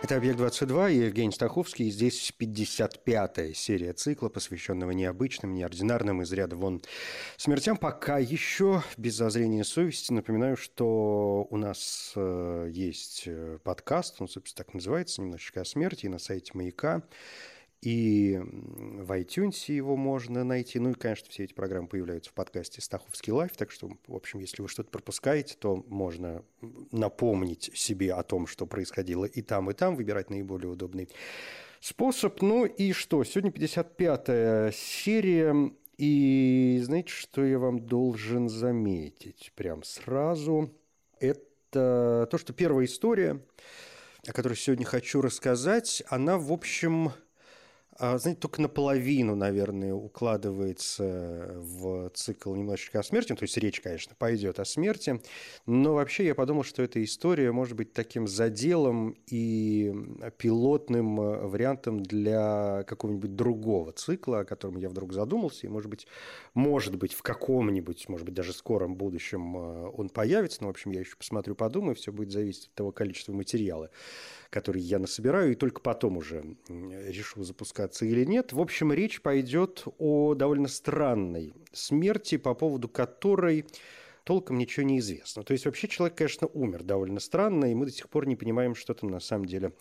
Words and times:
Это 0.00 0.16
«Объект-22» 0.16 0.92
и 0.92 0.96
Евгений 1.06 1.32
Стаховский. 1.32 1.88
И 1.88 1.90
здесь 1.90 2.32
55-я 2.38 3.52
серия 3.52 3.92
цикла, 3.92 4.28
посвященного 4.28 4.92
необычным, 4.92 5.54
неординарным, 5.54 6.22
из 6.22 6.32
ряда 6.32 6.54
вон 6.54 6.80
смертям. 7.36 7.76
Пока 7.76 8.18
еще 8.18 8.84
без 8.96 9.16
зазрения 9.16 9.64
совести 9.64 10.12
напоминаю, 10.12 10.56
что 10.56 11.48
у 11.50 11.56
нас 11.56 12.12
э, 12.14 12.68
есть 12.70 13.24
э, 13.26 13.58
подкаст, 13.64 14.20
он, 14.20 14.28
собственно, 14.28 14.64
так 14.64 14.72
называется, 14.72 15.20
«Немножечко 15.20 15.62
о 15.62 15.64
смерти», 15.64 16.06
и 16.06 16.08
на 16.08 16.20
сайте 16.20 16.52
«Маяка». 16.54 17.02
И 17.80 18.40
в 18.42 19.12
iTunes 19.12 19.72
его 19.72 19.96
можно 19.96 20.42
найти. 20.42 20.80
Ну 20.80 20.90
и, 20.90 20.94
конечно, 20.94 21.28
все 21.30 21.44
эти 21.44 21.54
программы 21.54 21.86
появляются 21.86 22.30
в 22.30 22.34
подкасте 22.34 22.80
«Стаховский 22.80 23.32
лайф». 23.32 23.52
Так 23.56 23.70
что, 23.70 23.88
в 24.08 24.16
общем, 24.16 24.40
если 24.40 24.62
вы 24.62 24.68
что-то 24.68 24.90
пропускаете, 24.90 25.54
то 25.56 25.84
можно 25.86 26.42
напомнить 26.90 27.70
себе 27.74 28.14
о 28.14 28.24
том, 28.24 28.48
что 28.48 28.66
происходило 28.66 29.26
и 29.26 29.42
там, 29.42 29.70
и 29.70 29.74
там, 29.74 29.94
выбирать 29.94 30.28
наиболее 30.28 30.70
удобный 30.70 31.08
способ. 31.80 32.42
Ну 32.42 32.64
и 32.64 32.92
что? 32.92 33.22
Сегодня 33.22 33.52
55-я 33.52 34.72
серия. 34.72 35.70
И 35.98 36.80
знаете, 36.82 37.10
что 37.10 37.44
я 37.44 37.60
вам 37.60 37.86
должен 37.86 38.48
заметить 38.48 39.52
прям 39.54 39.84
сразу? 39.84 40.72
Это 41.20 42.26
то, 42.28 42.38
что 42.38 42.52
первая 42.52 42.86
история, 42.86 43.40
о 44.26 44.32
которой 44.32 44.54
сегодня 44.54 44.84
хочу 44.84 45.20
рассказать, 45.20 46.02
она, 46.08 46.38
в 46.38 46.52
общем, 46.52 47.12
знаете, 47.98 48.40
только 48.40 48.62
наполовину, 48.62 49.34
наверное, 49.34 49.92
укладывается 49.92 51.52
в 51.56 52.10
цикл 52.10 52.54
немножечко 52.54 53.00
о 53.00 53.02
смерти. 53.02 53.34
То 53.34 53.42
есть 53.42 53.56
речь, 53.56 53.80
конечно, 53.80 54.14
пойдет 54.16 54.60
о 54.60 54.64
смерти. 54.64 55.20
Но 55.66 55.94
вообще 55.94 56.26
я 56.26 56.34
подумал, 56.34 56.62
что 56.62 56.82
эта 56.82 57.02
история 57.02 57.50
может 57.50 57.76
быть 57.76 57.92
таким 57.92 58.28
заделом 58.28 59.16
и 59.26 59.92
пилотным 60.36 61.20
э, 61.20 61.46
вариантом 61.46 62.00
для 62.02 62.84
какого-нибудь 62.86 63.34
другого 63.34 63.92
цикла, 63.92 64.40
о 64.40 64.44
котором 64.44 64.76
я 64.76 64.88
вдруг 64.88 65.12
задумался. 65.12 65.66
И, 65.66 65.70
может 65.70 65.90
быть, 65.90 66.06
может 66.54 66.96
быть, 66.96 67.12
в 67.12 67.22
каком-нибудь, 67.22 68.08
может 68.08 68.24
быть, 68.24 68.34
даже 68.34 68.52
скором 68.52 68.94
будущем 68.94 69.56
э, 69.56 69.90
он 69.90 70.08
появится. 70.08 70.62
Но, 70.62 70.68
в 70.68 70.70
общем, 70.70 70.92
я 70.92 71.00
еще 71.00 71.16
посмотрю, 71.16 71.56
подумаю. 71.56 71.96
Все 71.96 72.12
будет 72.12 72.30
зависеть 72.30 72.66
от 72.66 72.74
того 72.74 72.92
количества 72.92 73.32
материала, 73.32 73.90
который 74.50 74.80
я 74.80 74.98
насобираю. 74.98 75.52
И 75.52 75.56
только 75.56 75.80
потом 75.80 76.16
уже 76.16 76.56
решу 76.68 77.42
запускать 77.42 77.88
операции 77.98 78.08
или 78.08 78.24
нет. 78.24 78.52
В 78.52 78.60
общем, 78.60 78.92
речь 78.92 79.20
пойдет 79.20 79.84
о 79.98 80.34
довольно 80.34 80.68
странной 80.68 81.54
смерти, 81.72 82.36
по 82.36 82.54
поводу 82.54 82.88
которой 82.88 83.64
толком 84.24 84.58
ничего 84.58 84.84
не 84.84 84.98
известно. 84.98 85.42
То 85.42 85.52
есть 85.52 85.64
вообще 85.64 85.88
человек, 85.88 86.16
конечно, 86.16 86.48
умер 86.48 86.82
довольно 86.82 87.20
странно, 87.20 87.70
и 87.70 87.74
мы 87.74 87.86
до 87.86 87.92
сих 87.92 88.08
пор 88.08 88.26
не 88.26 88.36
понимаем, 88.36 88.74
что 88.74 88.94
там 88.94 89.10
на 89.10 89.20
самом 89.20 89.46
деле 89.46 89.72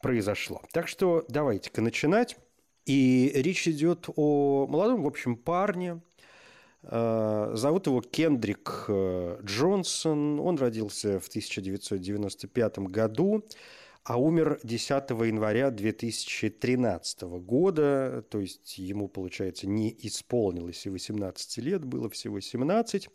произошло. 0.00 0.60
Так 0.72 0.88
что 0.88 1.24
давайте-ка 1.28 1.80
начинать. 1.80 2.36
И 2.84 3.30
речь 3.34 3.68
идет 3.68 4.08
о 4.16 4.66
молодом, 4.66 5.02
в 5.02 5.06
общем, 5.06 5.36
парне. 5.36 6.00
Э, 6.82 7.52
зовут 7.54 7.86
его 7.86 8.00
Кендрик 8.00 8.86
э, 8.88 9.38
Джонсон. 9.44 10.40
Он 10.40 10.58
родился 10.58 11.20
в 11.20 11.28
1995 11.28 12.78
году 12.90 13.44
а 14.04 14.18
умер 14.18 14.58
10 14.64 15.10
января 15.10 15.70
2013 15.70 17.22
года, 17.22 18.24
то 18.28 18.40
есть 18.40 18.78
ему, 18.78 19.08
получается, 19.08 19.68
не 19.68 19.96
исполнилось 20.02 20.84
и 20.86 20.90
18 20.90 21.58
лет, 21.58 21.84
было 21.84 22.10
всего 22.10 22.40
17. 22.40 23.08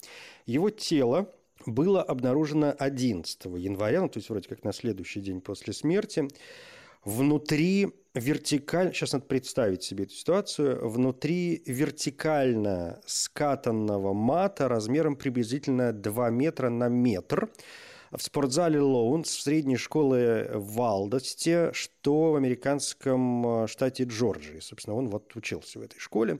Его 0.46 0.70
тело 0.70 1.34
было 1.66 2.02
обнаружено 2.02 2.74
11 2.78 3.46
января, 3.58 4.02
ну, 4.02 4.10
то 4.10 4.20
есть 4.20 4.30
вроде 4.30 4.48
как 4.48 4.64
на 4.64 4.72
следующий 4.72 5.20
день 5.20 5.42
после 5.42 5.74
смерти, 5.74 6.30
внутри 7.04 7.90
вертикально, 8.14 8.94
сейчас 8.94 9.12
надо 9.12 9.26
представить 9.26 9.84
себе 9.84 10.06
эту 10.06 10.14
ситуацию, 10.14 10.88
внутри 10.88 11.64
вертикально 11.66 13.02
скатанного 13.06 14.14
мата 14.14 14.70
размером 14.70 15.18
приблизительно 15.18 15.92
2 15.92 16.30
метра 16.30 16.70
на 16.70 16.88
метр– 16.88 17.50
в 18.12 18.22
спортзале 18.22 18.80
Лоунс 18.80 19.30
в 19.30 19.42
средней 19.42 19.78
школе 19.78 20.50
в 20.54 20.80
что 21.74 22.32
в 22.32 22.36
американском 22.36 23.64
э, 23.64 23.68
штате 23.68 24.04
Джорджии. 24.04 24.60
Собственно, 24.60 24.96
он 24.96 25.10
вот 25.10 25.36
учился 25.36 25.80
в 25.80 25.82
этой 25.82 26.00
школе 26.00 26.38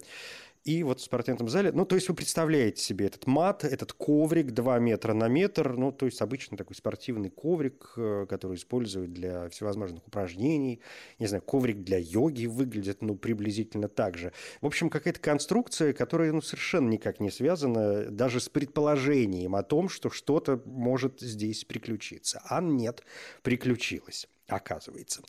и 0.68 0.84
вот 0.84 1.00
в 1.00 1.04
спортивном 1.04 1.48
зале. 1.48 1.72
Ну, 1.72 1.86
то 1.86 1.96
есть 1.96 2.10
вы 2.10 2.16
представляете 2.16 2.84
себе 2.84 3.06
этот 3.06 3.26
мат, 3.26 3.64
этот 3.64 3.94
коврик 3.94 4.52
2 4.52 4.80
метра 4.80 5.14
на 5.14 5.30
метр, 5.30 5.78
ну, 5.78 5.94
то 5.94 6.06
есть 6.06 6.22
обычно 6.22 6.58
такой 6.58 6.76
спортивный 6.76 7.30
коврик, 7.30 7.94
э, 7.96 8.26
который 8.28 8.58
используют 8.58 9.14
для 9.14 9.48
всевозможных 9.48 10.06
упражнений. 10.06 10.82
Не 11.20 11.28
знаю, 11.28 11.42
коврик 11.42 11.84
для 11.84 12.00
йоги 12.00 12.48
выглядит, 12.48 13.02
ну, 13.02 13.16
приблизительно 13.16 13.88
так 13.88 14.18
же. 14.18 14.34
В 14.60 14.66
общем, 14.66 14.90
какая-то 14.90 15.22
конструкция, 15.22 15.94
которая, 15.94 16.34
ну, 16.34 16.42
совершенно 16.42 16.90
никак 16.90 17.22
не 17.22 17.32
связана 17.32 18.12
даже 18.12 18.42
с 18.42 18.50
предположением 18.50 19.56
о 19.56 19.64
том, 19.64 19.88
что 19.88 20.10
что-то 20.10 20.62
может 20.66 21.22
здесь 21.22 21.64
приключиться. 21.64 22.42
А 22.44 22.62
нет, 22.62 23.04
приключилось 23.42 24.28
оказывается. 24.48 25.22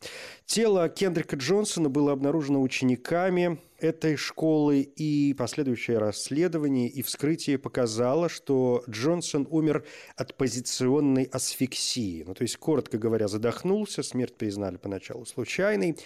Тело 0.46 0.88
Кендрика 0.88 1.36
Джонсона 1.36 1.88
было 1.88 2.12
обнаружено 2.12 2.62
учениками 2.62 3.58
этой 3.78 4.16
школы, 4.16 4.80
и 4.80 5.34
последующее 5.34 5.98
расследование 5.98 6.88
и 6.88 7.02
вскрытие 7.02 7.58
показало, 7.58 8.28
что 8.28 8.82
Джонсон 8.90 9.46
умер 9.50 9.84
от 10.16 10.36
позиционной 10.36 11.24
асфиксии. 11.24 12.24
Ну, 12.26 12.34
то 12.34 12.42
есть, 12.42 12.56
коротко 12.56 12.98
говоря, 12.98 13.28
задохнулся, 13.28 14.02
смерть 14.02 14.34
признали 14.34 14.76
поначалу 14.76 15.24
случайной. 15.26 15.96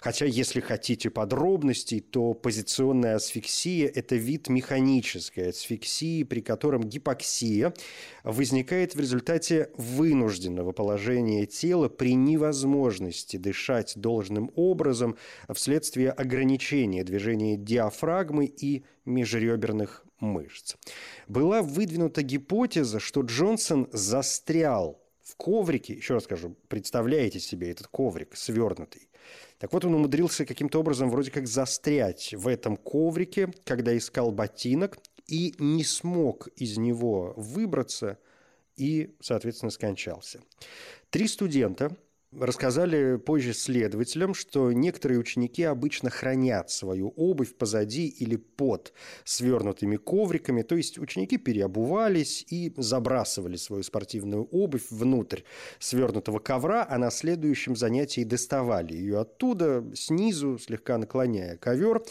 Хотя, 0.00 0.26
если 0.26 0.60
хотите 0.60 1.10
подробностей, 1.10 2.00
то 2.00 2.32
позиционная 2.32 3.16
асфиксия– 3.16 3.90
это 3.94 4.14
вид 4.14 4.48
механической 4.48 5.48
асфиксии, 5.48 6.22
при 6.22 6.40
котором 6.40 6.84
гипоксия 6.84 7.74
возникает 8.22 8.94
в 8.94 9.00
результате 9.00 9.70
вынужденного 9.76 10.70
положения 10.70 11.46
тела 11.46 11.88
при 11.88 12.14
невозможности 12.14 13.36
дышать 13.36 13.94
должным 13.96 14.52
образом 14.54 15.16
вследствие 15.52 16.10
ограничения 16.10 17.02
движения 17.02 17.15
диафрагмы 17.56 18.46
и 18.46 18.84
межреберных 19.04 20.04
мышц. 20.20 20.76
Была 21.28 21.62
выдвинута 21.62 22.22
гипотеза, 22.22 23.00
что 23.00 23.22
Джонсон 23.22 23.88
застрял 23.92 25.02
в 25.22 25.36
коврике, 25.36 25.94
еще 25.94 26.14
раз 26.14 26.24
скажу, 26.24 26.56
представляете 26.68 27.40
себе 27.40 27.70
этот 27.70 27.88
коврик 27.88 28.36
свернутый, 28.36 29.08
так 29.58 29.72
вот, 29.72 29.84
он 29.84 29.94
умудрился 29.94 30.44
каким-то 30.44 30.80
образом 30.80 31.10
вроде 31.10 31.30
как 31.30 31.46
застрять 31.46 32.34
в 32.34 32.46
этом 32.46 32.76
коврике, 32.76 33.50
когда 33.64 33.96
искал 33.96 34.30
ботинок, 34.30 34.98
и 35.26 35.54
не 35.58 35.82
смог 35.82 36.48
из 36.56 36.76
него 36.76 37.34
выбраться 37.36 38.18
и, 38.76 39.16
соответственно, 39.20 39.70
скончался. 39.70 40.40
Три 41.10 41.26
студента 41.26 41.96
рассказали 42.38 43.16
позже 43.16 43.52
следователям, 43.52 44.34
что 44.34 44.72
некоторые 44.72 45.18
ученики 45.18 45.62
обычно 45.62 46.10
хранят 46.10 46.70
свою 46.70 47.08
обувь 47.16 47.54
позади 47.54 48.06
или 48.06 48.36
под 48.36 48.92
свернутыми 49.24 49.96
ковриками, 49.96 50.62
то 50.62 50.76
есть 50.76 50.98
ученики 50.98 51.36
переобувались 51.36 52.44
и 52.50 52.72
забрасывали 52.76 53.56
свою 53.56 53.82
спортивную 53.82 54.44
обувь 54.44 54.90
внутрь 54.90 55.42
свернутого 55.78 56.38
ковра, 56.38 56.86
а 56.88 56.98
на 56.98 57.10
следующем 57.10 57.76
занятии 57.76 58.24
доставали 58.24 58.94
ее 58.94 59.20
оттуда, 59.20 59.84
снизу, 59.94 60.58
слегка 60.58 60.98
наклоняя 60.98 61.56
ковер, 61.56 62.02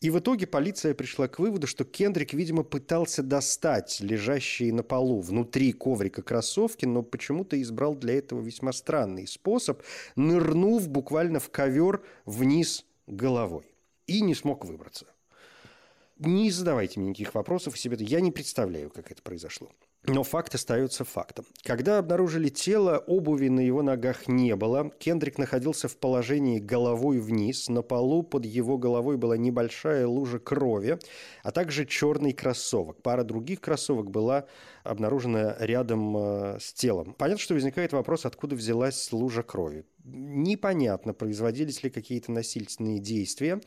и 0.00 0.10
в 0.10 0.18
итоге 0.18 0.46
полиция 0.46 0.94
пришла 0.94 1.28
к 1.28 1.38
выводу, 1.38 1.66
что 1.66 1.84
Кендрик, 1.84 2.34
видимо, 2.34 2.64
пытался 2.64 3.22
достать 3.22 3.98
лежащие 4.00 4.72
на 4.72 4.82
полу 4.82 5.20
внутри 5.20 5.72
коврика 5.72 6.22
кроссовки, 6.22 6.86
но 6.86 7.02
почему-то 7.02 7.60
избрал 7.62 7.94
для 7.94 8.14
этого 8.18 8.40
весьма 8.40 8.72
странный 8.72 9.26
способ, 9.26 9.71
нырнув 10.16 10.88
буквально 10.88 11.40
в 11.40 11.50
ковер 11.50 12.02
вниз 12.26 12.84
головой. 13.06 13.74
И 14.06 14.20
не 14.20 14.34
смог 14.34 14.64
выбраться. 14.64 15.06
Не 16.24 16.50
задавайте 16.50 17.00
мне 17.00 17.10
никаких 17.10 17.34
вопросов 17.34 17.78
себе. 17.78 17.96
Я 18.00 18.20
не 18.20 18.30
представляю, 18.30 18.90
как 18.90 19.10
это 19.10 19.22
произошло. 19.22 19.70
Но 20.04 20.24
факт 20.24 20.54
остается 20.54 21.04
фактом. 21.04 21.44
Когда 21.62 21.98
обнаружили 21.98 22.48
тело, 22.48 22.98
обуви 22.98 23.48
на 23.48 23.60
его 23.60 23.82
ногах 23.82 24.26
не 24.26 24.54
было. 24.56 24.90
Кендрик 24.98 25.38
находился 25.38 25.86
в 25.86 25.96
положении 25.96 26.58
головой 26.58 27.18
вниз. 27.18 27.68
На 27.68 27.82
полу 27.82 28.22
под 28.22 28.44
его 28.44 28.78
головой 28.78 29.16
была 29.16 29.36
небольшая 29.36 30.06
лужа 30.06 30.38
крови, 30.38 30.98
а 31.42 31.52
также 31.52 31.86
черный 31.86 32.32
кроссовок. 32.32 33.00
Пара 33.02 33.22
других 33.24 33.60
кроссовок 33.60 34.10
была 34.10 34.46
обнаружена 34.84 35.56
рядом 35.58 36.16
э, 36.16 36.58
с 36.60 36.72
телом. 36.72 37.14
Понятно, 37.16 37.40
что 37.40 37.54
возникает 37.54 37.92
вопрос, 37.92 38.26
откуда 38.26 38.56
взялась 38.56 39.12
лужа 39.12 39.44
крови. 39.44 39.84
Непонятно, 40.04 41.14
производились 41.14 41.84
ли 41.84 41.90
какие-то 41.90 42.32
насильственные 42.32 42.98
действия 42.98 43.60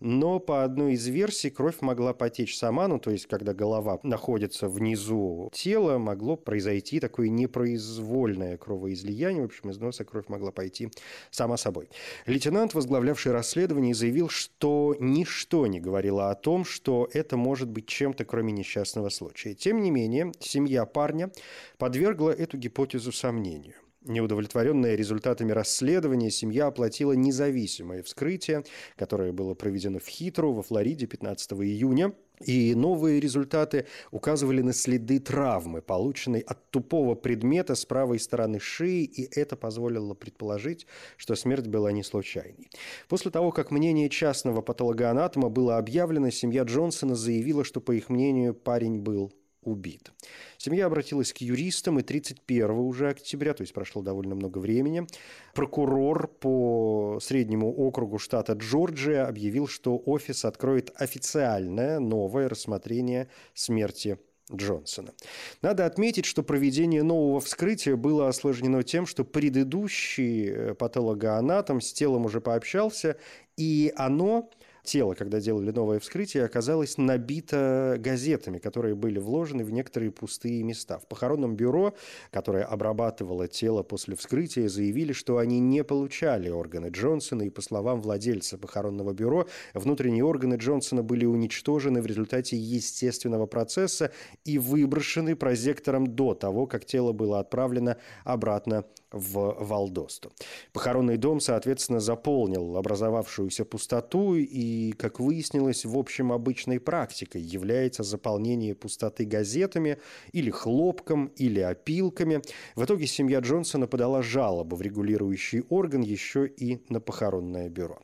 но 0.00 0.38
по 0.38 0.64
одной 0.64 0.94
из 0.94 1.06
версий 1.06 1.50
кровь 1.50 1.80
могла 1.80 2.12
потечь 2.12 2.56
сама, 2.56 2.88
ну 2.88 2.98
то 2.98 3.10
есть 3.10 3.26
когда 3.26 3.54
голова 3.54 3.98
находится 4.02 4.68
внизу 4.68 5.50
тела, 5.52 5.98
могло 5.98 6.36
произойти 6.36 7.00
такое 7.00 7.28
непроизвольное 7.28 8.56
кровоизлияние, 8.56 9.42
в 9.42 9.46
общем, 9.46 9.70
из 9.70 9.78
носа 9.78 10.04
кровь 10.04 10.28
могла 10.28 10.52
пойти 10.52 10.90
сама 11.30 11.56
собой. 11.56 11.88
Лейтенант, 12.26 12.74
возглавлявший 12.74 13.32
расследование, 13.32 13.94
заявил, 13.94 14.28
что 14.28 14.94
ничто 15.00 15.66
не 15.66 15.80
говорило 15.80 16.30
о 16.30 16.34
том, 16.34 16.64
что 16.64 17.08
это 17.12 17.36
может 17.36 17.68
быть 17.68 17.86
чем-то, 17.86 18.24
кроме 18.24 18.52
несчастного 18.52 19.08
случая. 19.08 19.54
Тем 19.54 19.80
не 19.80 19.90
менее, 19.90 20.32
семья 20.40 20.84
парня 20.84 21.30
подвергла 21.78 22.30
эту 22.30 22.58
гипотезу 22.58 23.12
сомнению. 23.12 23.74
Неудовлетворенная 24.06 24.94
результатами 24.94 25.50
расследования, 25.50 26.30
семья 26.30 26.68
оплатила 26.68 27.12
независимое 27.12 28.04
вскрытие, 28.04 28.62
которое 28.96 29.32
было 29.32 29.54
проведено 29.54 29.98
в 29.98 30.06
Хитру 30.06 30.52
во 30.52 30.62
Флориде 30.62 31.06
15 31.06 31.52
июня. 31.54 32.12
И 32.44 32.74
новые 32.74 33.18
результаты 33.18 33.86
указывали 34.10 34.60
на 34.60 34.74
следы 34.74 35.18
травмы, 35.18 35.80
полученной 35.80 36.40
от 36.40 36.70
тупого 36.70 37.14
предмета 37.14 37.74
с 37.74 37.86
правой 37.86 38.20
стороны 38.20 38.60
шеи, 38.60 39.04
и 39.04 39.26
это 39.40 39.56
позволило 39.56 40.12
предположить, 40.12 40.86
что 41.16 41.34
смерть 41.34 41.66
была 41.66 41.92
не 41.92 42.02
случайной. 42.02 42.68
После 43.08 43.30
того, 43.30 43.52
как 43.52 43.70
мнение 43.70 44.10
частного 44.10 44.60
патологоанатома 44.60 45.48
было 45.48 45.78
объявлено, 45.78 46.30
семья 46.30 46.64
Джонсона 46.64 47.16
заявила, 47.16 47.64
что, 47.64 47.80
по 47.80 47.92
их 47.92 48.10
мнению, 48.10 48.54
парень 48.54 49.00
был 49.00 49.32
убит. 49.66 50.12
Семья 50.58 50.86
обратилась 50.86 51.32
к 51.32 51.38
юристам, 51.38 51.98
и 51.98 52.02
31 52.02 52.70
уже 52.70 53.10
октября, 53.10 53.52
то 53.52 53.62
есть 53.62 53.74
прошло 53.74 54.02
довольно 54.02 54.34
много 54.34 54.58
времени, 54.58 55.06
прокурор 55.54 56.28
по 56.28 57.18
среднему 57.20 57.72
округу 57.72 58.18
штата 58.18 58.52
Джорджия 58.52 59.26
объявил, 59.26 59.66
что 59.66 60.00
офис 60.06 60.44
откроет 60.44 60.92
официальное 60.96 61.98
новое 61.98 62.48
рассмотрение 62.48 63.28
смерти 63.54 64.18
Джонсона. 64.54 65.12
Надо 65.60 65.86
отметить, 65.86 66.24
что 66.24 66.42
проведение 66.42 67.02
нового 67.02 67.40
вскрытия 67.40 67.96
было 67.96 68.28
осложнено 68.28 68.84
тем, 68.84 69.06
что 69.06 69.24
предыдущий 69.24 70.48
э, 70.48 70.74
патологоанатом 70.74 71.80
с 71.80 71.92
телом 71.92 72.26
уже 72.26 72.40
пообщался, 72.40 73.16
и 73.56 73.92
оно 73.96 74.48
тело, 74.86 75.14
когда 75.14 75.40
делали 75.40 75.70
новое 75.70 75.98
вскрытие, 75.98 76.44
оказалось 76.44 76.96
набито 76.96 77.96
газетами, 77.98 78.58
которые 78.58 78.94
были 78.94 79.18
вложены 79.18 79.64
в 79.64 79.70
некоторые 79.70 80.10
пустые 80.10 80.62
места. 80.62 80.98
В 80.98 81.06
похоронном 81.06 81.56
бюро, 81.56 81.94
которое 82.30 82.64
обрабатывало 82.64 83.48
тело 83.48 83.82
после 83.82 84.16
вскрытия, 84.16 84.68
заявили, 84.68 85.12
что 85.12 85.38
они 85.38 85.60
не 85.60 85.84
получали 85.84 86.48
органы 86.48 86.88
Джонсона, 86.88 87.42
и 87.42 87.50
по 87.50 87.60
словам 87.60 88.00
владельца 88.00 88.56
похоронного 88.56 89.12
бюро, 89.12 89.46
внутренние 89.74 90.24
органы 90.24 90.54
Джонсона 90.54 91.02
были 91.02 91.26
уничтожены 91.26 92.00
в 92.00 92.06
результате 92.06 92.56
естественного 92.56 93.46
процесса 93.46 94.12
и 94.44 94.58
выброшены 94.58 95.36
прозектором 95.36 96.06
до 96.06 96.34
того, 96.34 96.66
как 96.66 96.84
тело 96.84 97.12
было 97.12 97.40
отправлено 97.40 97.96
обратно 98.24 98.84
в 99.16 99.56
Валдосту. 99.60 100.32
Похоронный 100.72 101.16
дом, 101.16 101.40
соответственно, 101.40 102.00
заполнил 102.00 102.76
образовавшуюся 102.76 103.64
пустоту 103.64 104.34
и, 104.36 104.92
как 104.92 105.20
выяснилось, 105.20 105.84
в 105.84 105.96
общем 105.96 106.32
обычной 106.32 106.80
практикой 106.80 107.42
является 107.42 108.02
заполнение 108.02 108.74
пустоты 108.74 109.24
газетами 109.24 109.98
или 110.32 110.50
хлопком, 110.50 111.26
или 111.36 111.60
опилками. 111.60 112.42
В 112.74 112.84
итоге 112.84 113.06
семья 113.06 113.40
Джонсона 113.40 113.86
подала 113.86 114.22
жалобу 114.22 114.76
в 114.76 114.82
регулирующий 114.82 115.62
орган 115.68 116.02
еще 116.02 116.46
и 116.46 116.80
на 116.88 117.00
похоронное 117.00 117.68
бюро. 117.68 118.00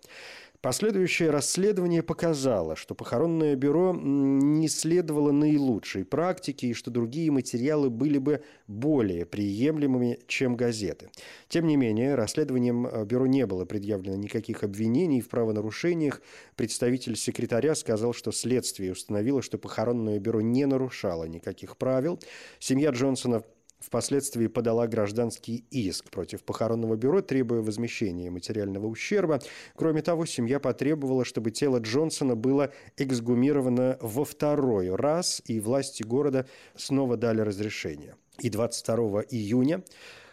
Последующее 0.63 1.31
расследование 1.31 2.05
показало, 2.05 2.77
что 2.77 2.95
похоронное 2.95 3.57
бюро 3.57 3.93
не 3.93 4.69
следовало 4.69 5.33
наилучшей 5.33 6.05
практике 6.05 6.69
и 6.69 6.73
что 6.73 6.93
другие 6.93 7.33
материалы 7.33 7.91
были 7.91 8.19
бы 8.19 8.45
более 8.69 9.27
приемлемыми, 9.27 10.21
чем 10.29 10.55
газеты. 10.57 11.11
Тем 11.49 11.67
не 11.67 11.77
менее, 11.77 12.15
расследованием 12.15 12.87
э, 12.87 13.05
бюро 13.05 13.27
не 13.27 13.45
было 13.45 13.65
предъявлено 13.65 14.15
никаких 14.15 14.63
обвинений 14.63 15.21
в 15.21 15.29
правонарушениях. 15.29 16.23
Представитель 16.55 17.17
секретаря 17.17 17.75
сказал, 17.75 18.15
что 18.15 18.31
следствие 18.31 18.93
установило, 18.93 19.43
что 19.43 19.59
похоронное 19.59 20.21
бюро 20.21 20.43
не 20.43 20.65
нарушало 20.67 21.25
никаких 21.25 21.77
правил. 21.77 22.21
Семья 22.61 22.91
Джонсона 22.91 23.43
впоследствии 23.83 24.47
подала 24.47 24.87
гражданский 24.87 25.65
иск 25.71 26.11
против 26.11 26.43
похоронного 26.43 26.97
бюро, 26.97 27.21
требуя 27.21 27.61
возмещения 27.61 28.31
материального 28.31 28.87
ущерба. 28.87 29.41
Кроме 29.75 30.03
того, 30.03 30.27
семья 30.27 30.61
потребовала, 30.61 31.25
чтобы 31.25 31.51
тело 31.51 31.79
Джонсона 31.79 32.37
было 32.37 32.73
эксгумировано 32.97 33.99
во 34.01 34.25
второй 34.25 34.95
раз, 34.95 35.43
и 35.47 35.61
власти 35.61 36.03
города 36.03 36.47
снова 36.77 37.17
дали 37.17 37.41
разрешение. 37.41 38.17
И 38.39 38.49
22 38.51 39.23
июня 39.31 39.83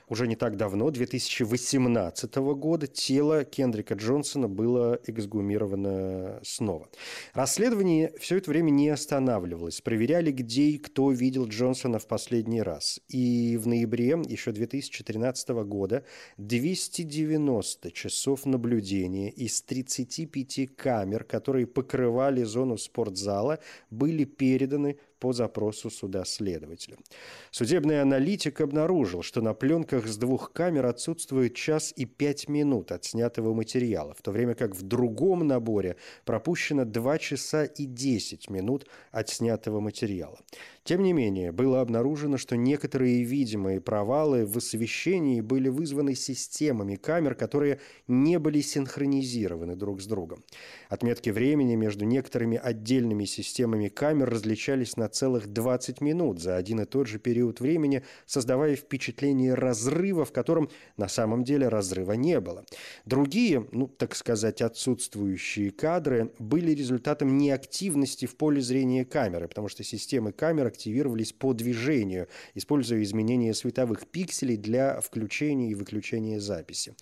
уже 0.09 0.27
не 0.27 0.35
так 0.35 0.57
давно, 0.57 0.89
2018 0.89 2.35
года, 2.35 2.87
тело 2.87 3.43
Кендрика 3.45 3.93
Джонсона 3.93 4.47
было 4.47 4.99
эксгумировано 5.05 6.39
снова. 6.43 6.89
Расследование 7.33 8.11
все 8.19 8.37
это 8.37 8.49
время 8.49 8.71
не 8.71 8.89
останавливалось. 8.89 9.81
Проверяли, 9.81 10.31
где 10.31 10.63
и 10.63 10.77
кто 10.77 11.11
видел 11.11 11.47
Джонсона 11.47 11.99
в 11.99 12.07
последний 12.07 12.61
раз. 12.61 12.99
И 13.07 13.57
в 13.57 13.67
ноябре 13.67 14.19
еще 14.27 14.51
2013 14.51 15.49
года 15.49 16.03
290 16.37 17.91
часов 17.91 18.45
наблюдения 18.45 19.29
из 19.29 19.61
35 19.61 20.75
камер, 20.75 21.23
которые 21.23 21.67
покрывали 21.67 22.43
зону 22.43 22.77
спортзала, 22.77 23.59
были 23.91 24.23
переданы 24.23 24.97
по 25.19 25.33
запросу 25.33 25.89
суда 25.89 26.25
следователя. 26.25 26.97
Судебный 27.51 28.01
аналитик 28.01 28.61
обнаружил, 28.61 29.21
что 29.21 29.41
на 29.41 29.53
пленках 29.53 30.07
с 30.07 30.17
двух 30.17 30.53
камер 30.53 30.85
отсутствует 30.85 31.55
час 31.55 31.93
и 31.95 32.05
пять 32.05 32.47
минут 32.47 32.91
от 32.91 33.05
снятого 33.05 33.53
материала, 33.53 34.13
в 34.13 34.21
то 34.21 34.31
время 34.31 34.55
как 34.55 34.75
в 34.75 34.83
другом 34.83 35.45
наборе 35.45 35.97
пропущено 36.25 36.85
2 36.85 37.17
часа 37.17 37.65
и 37.65 37.85
10 37.85 38.49
минут 38.49 38.87
от 39.11 39.29
снятого 39.29 39.79
материала. 39.79 40.39
Тем 40.83 41.03
не 41.03 41.13
менее, 41.13 41.51
было 41.51 41.81
обнаружено, 41.81 42.37
что 42.37 42.55
некоторые 42.57 43.23
видимые 43.23 43.79
провалы 43.79 44.45
в 44.45 44.57
освещении 44.57 45.41
были 45.41 45.69
вызваны 45.69 46.15
системами 46.15 46.95
камер, 46.95 47.35
которые 47.35 47.79
не 48.07 48.39
были 48.39 48.61
синхронизированы 48.61 49.75
друг 49.75 50.01
с 50.01 50.07
другом. 50.07 50.43
Отметки 50.87 51.29
времени 51.29 51.75
между 51.75 52.05
некоторыми 52.05 52.57
отдельными 52.57 53.25
системами 53.25 53.89
камер 53.89 54.29
различались 54.29 54.97
на 54.97 55.08
целых 55.09 55.47
20 55.47 56.01
минут 56.01 56.39
за 56.39 56.55
один 56.55 56.81
и 56.81 56.85
тот 56.85 57.07
же 57.07 57.19
период 57.19 57.59
времени, 57.59 58.03
создавая 58.25 58.75
впечатление 58.75 59.53
разрыва, 59.53 60.25
в 60.25 60.31
котором 60.31 60.69
на 60.97 61.07
самом 61.07 61.43
деле 61.43 61.67
разрыва 61.67 62.13
не 62.13 62.39
было. 62.39 62.65
Другие, 63.05 63.67
ну, 63.71 63.87
так 63.87 64.15
сказать, 64.15 64.61
отсутствующие 64.61 65.71
кадры 65.71 66.31
были 66.39 66.71
результатом 66.71 67.37
неактивности 67.37 68.25
в 68.25 68.35
поле 68.35 68.61
зрения 68.61 69.05
камеры, 69.05 69.47
потому 69.47 69.67
что 69.67 69.83
системы 69.83 70.31
камер 70.31 70.67
активировались 70.67 71.33
по 71.33 71.53
движению, 71.53 72.27
используя 72.53 73.01
изменения 73.03 73.53
световых 73.53 74.07
пикселей 74.07 74.57
для 74.57 75.01
включения 75.01 75.71
и 75.71 75.75
выключения 75.75 76.39
записи. 76.39 76.95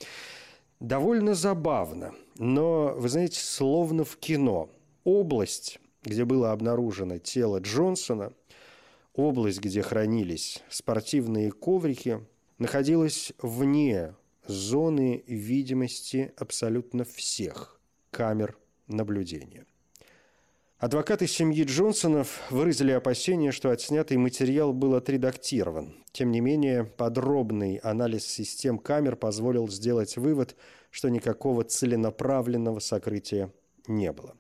Довольно 0.80 1.34
забавно, 1.34 2.14
но, 2.38 2.94
вы 2.96 3.10
знаете, 3.10 3.40
словно 3.40 4.04
в 4.04 4.18
кино. 4.18 4.70
Область, 5.04 5.80
где 6.08 6.26
было 6.26 6.52
обнаружено 6.52 7.20
тело 7.20 7.60
Джонсона, 7.60 8.34
область, 9.14 9.60
где 9.60 9.82
хранились 9.82 10.64
спортивные 10.70 11.52
коврики, 11.52 12.26
находилась 12.58 13.34
вне 13.42 14.16
зоны 14.48 15.24
видимости 15.28 16.34
абсолютно 16.38 17.04
всех 17.04 17.80
камер 18.12 18.58
наблюдения. 18.88 19.66
Адвокаты 20.80 21.26
семьи 21.26 21.64
Джонсонов 21.64 22.40
выразили 22.52 22.92
опасения, 22.92 23.52
что 23.52 23.72
отснятый 23.72 24.18
материал 24.18 24.74
был 24.74 24.94
отредактирован. 24.94 25.96
Тем 26.12 26.32
не 26.32 26.40
менее, 26.40 26.84
подробный 26.84 27.78
анализ 27.78 28.26
систем 28.28 28.78
камер 28.78 29.16
позволил 29.16 29.68
сделать 29.70 30.18
вывод, 30.18 30.56
что 30.92 31.10
никакого 31.10 31.64
целенаправленного 31.64 32.80
сокрытия 32.80 33.52
не 33.88 34.12
было. 34.12 34.36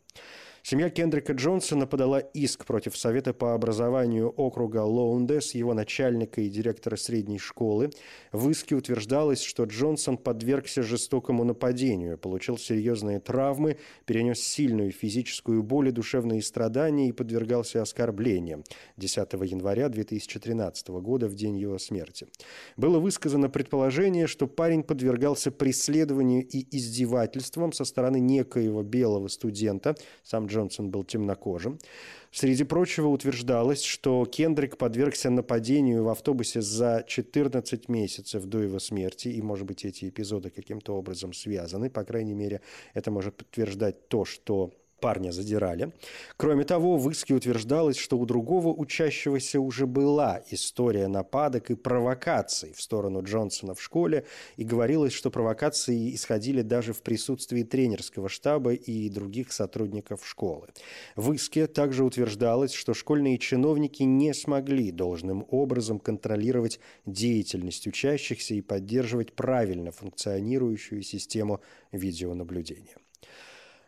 Семья 0.70 0.90
Кендрика 0.90 1.32
Джонсона 1.32 1.88
подала 1.88 2.20
иск 2.20 2.66
против 2.66 2.98
Совета 2.98 3.34
по 3.34 3.54
образованию 3.54 4.32
округа 4.32 4.80
Лоундес, 4.80 5.56
его 5.56 5.74
начальника 5.74 6.42
и 6.42 6.50
директора 6.50 6.98
средней 6.98 7.40
школы. 7.40 7.90
В 8.34 8.50
иске 8.50 8.76
утверждалось, 8.76 9.42
что 9.42 9.64
Джонсон 9.64 10.18
подвергся 10.18 10.84
жестокому 10.84 11.46
нападению, 11.46 12.18
получил 12.18 12.58
серьезные 12.58 13.22
травмы, 13.22 13.78
перенес 14.04 14.42
сильную 14.42 14.92
физическую 14.92 15.64
боль 15.64 15.88
и 15.88 15.92
душевные 15.92 16.42
страдания 16.42 17.08
и 17.08 17.14
подвергался 17.14 17.82
оскорблениям 17.82 18.66
10 18.98 19.34
января 19.50 19.88
2013 19.88 20.90
года, 20.90 21.30
в 21.30 21.36
день 21.36 21.56
его 21.56 21.78
смерти. 21.78 22.28
Было 22.76 23.00
высказано 23.00 23.50
предположение, 23.50 24.28
что 24.28 24.48
парень 24.48 24.84
подвергался 24.84 25.50
преследованию 25.50 26.46
и 26.46 26.68
издевательствам 26.78 27.72
со 27.72 27.86
стороны 27.86 28.20
некоего 28.20 28.84
белого 28.84 29.30
студента, 29.30 29.96
сам 30.24 30.48
Джонсон 30.48 30.57
был 30.90 31.04
темнокожим. 31.04 31.80
Среди 32.32 32.64
прочего 32.64 33.08
утверждалось, 33.08 33.84
что 33.84 34.26
Кендрик 34.26 34.78
подвергся 34.78 35.30
нападению 35.30 36.04
в 36.04 36.10
автобусе 36.10 36.62
за 36.62 37.04
14 37.08 37.90
месяцев 37.90 38.46
до 38.46 38.60
его 38.60 38.80
смерти, 38.80 39.30
и, 39.30 39.42
может 39.42 39.66
быть, 39.66 39.86
эти 39.86 40.10
эпизоды 40.10 40.50
каким-то 40.50 40.96
образом 40.96 41.34
связаны. 41.34 41.90
По 41.90 42.04
крайней 42.04 42.34
мере, 42.34 42.62
это 42.94 43.12
может 43.12 43.36
подтверждать 43.36 44.08
то, 44.08 44.26
что 44.26 44.72
парня 45.00 45.32
задирали. 45.32 45.92
Кроме 46.38 46.64
того, 46.64 46.98
в 46.98 47.10
иске 47.10 47.36
утверждалось, 47.36 47.98
что 47.98 48.18
у 48.18 48.26
другого 48.26 48.70
учащегося 48.70 49.60
уже 49.60 49.86
была 49.86 50.42
история 50.50 51.08
нападок 51.08 51.72
и 51.72 51.76
провокаций 51.76 52.74
в 52.74 52.82
сторону 52.82 53.24
Джонсона 53.24 53.74
в 53.74 53.82
школе, 53.82 54.26
и 54.58 54.64
говорилось, 54.64 55.14
что 55.14 55.32
провокации 55.32 56.14
исходили 56.14 56.62
даже 56.62 56.94
в 56.94 57.02
присутствии 57.02 57.64
тренерского 57.64 58.30
штаба 58.30 58.74
и 58.74 59.10
других 59.10 59.52
сотрудников 59.52 60.28
школы. 60.28 60.68
В 61.16 61.34
иске 61.34 61.68
также 61.68 62.04
утверждалось, 62.04 62.74
что 62.74 62.94
школьные 62.94 63.38
чиновники 63.38 64.04
не 64.04 64.34
смогли 64.34 64.92
должным 64.92 65.46
образом 65.50 66.00
контролировать 66.00 66.80
деятельность 67.06 67.88
учащихся 67.88 68.54
и 68.54 68.62
поддерживать 68.62 69.34
правильно 69.34 69.92
функционирующую 69.92 71.02
систему 71.04 71.62
видеонаблюдения. 71.92 72.96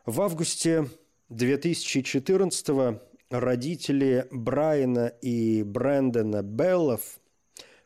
В 0.10 0.24
августе 0.24 0.88
2014 1.30 3.00
родители 3.30 4.26
Брайана 4.32 5.14
и 5.22 5.62
Брэндона 5.62 6.42
Беллов 6.42 7.20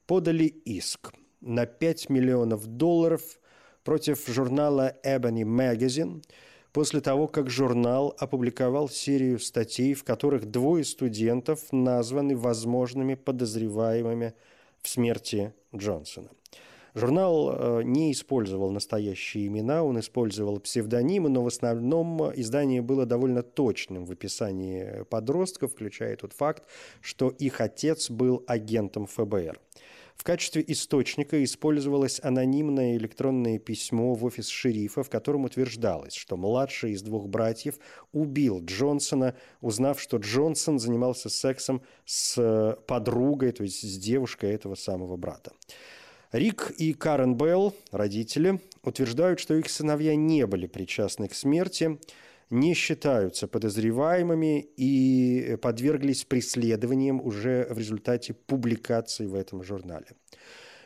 подали 0.07 0.45
иск 0.45 1.11
на 1.41 1.65
5 1.65 2.07
миллионов 2.09 2.65
долларов 2.65 3.21
против 3.83 4.25
журнала 4.29 4.95
Ebony 5.03 5.43
Magazine 5.43 6.23
после 6.71 7.01
того, 7.01 7.27
как 7.27 7.49
журнал 7.49 8.15
опубликовал 8.17 8.87
серию 8.87 9.37
статей, 9.37 9.93
в 9.93 10.05
которых 10.05 10.45
двое 10.45 10.85
студентов 10.85 11.73
названы 11.73 12.37
возможными 12.37 13.15
подозреваемыми 13.15 14.33
в 14.81 14.87
смерти 14.87 15.53
Джонсона– 15.75 16.29
Журнал 16.95 17.51
э, 17.51 17.83
не 17.83 18.11
использовал 18.11 18.71
настоящие 18.71 19.47
имена, 19.47 19.83
он 19.83 19.99
использовал 19.99 20.59
псевдонимы, 20.59 21.29
но 21.29 21.43
в 21.43 21.47
основном 21.47 22.31
издание 22.35 22.83
было 22.83 23.07
довольно 23.07 23.41
точным 23.41 24.05
в 24.05 24.11
описании 24.11 25.03
подростков, 25.09 25.71
включая 25.71 26.15
тот 26.15 26.33
факт, 26.33 26.63
что 27.01 27.29
их 27.29 27.61
отец 27.61 28.11
был 28.11 28.43
агентом 28.47 29.07
ФБР. 29.07 29.59
В 30.15 30.23
качестве 30.23 30.63
источника 30.67 31.43
использовалось 31.43 32.19
анонимное 32.23 32.95
электронное 32.97 33.57
письмо 33.57 34.13
в 34.13 34.23
офис 34.23 34.47
шерифа, 34.47 35.01
в 35.01 35.09
котором 35.09 35.45
утверждалось, 35.45 36.13
что 36.13 36.37
младший 36.37 36.91
из 36.91 37.01
двух 37.01 37.27
братьев 37.27 37.79
убил 38.11 38.63
Джонсона, 38.63 39.35
узнав, 39.61 39.99
что 39.99 40.17
Джонсон 40.17 40.77
занимался 40.77 41.29
сексом 41.29 41.81
с 42.05 42.77
подругой, 42.87 43.51
то 43.51 43.63
есть 43.63 43.81
с 43.81 43.97
девушкой 43.97 44.51
этого 44.51 44.75
самого 44.75 45.17
брата. 45.17 45.51
Рик 46.33 46.73
и 46.79 46.93
Карен 46.93 47.35
Белл, 47.35 47.75
родители, 47.91 48.59
утверждают, 48.81 49.39
что 49.39 49.53
их 49.53 49.69
сыновья 49.69 50.15
не 50.15 50.47
были 50.47 50.65
причастны 50.65 51.27
к 51.27 51.35
смерти, 51.35 51.99
не 52.49 52.73
считаются 52.73 53.47
подозреваемыми 53.47 54.61
и 54.75 55.57
подверглись 55.61 56.23
преследованиям 56.23 57.21
уже 57.21 57.67
в 57.69 57.77
результате 57.77 58.33
публикации 58.33 59.27
в 59.27 59.35
этом 59.35 59.61
журнале. 59.63 60.07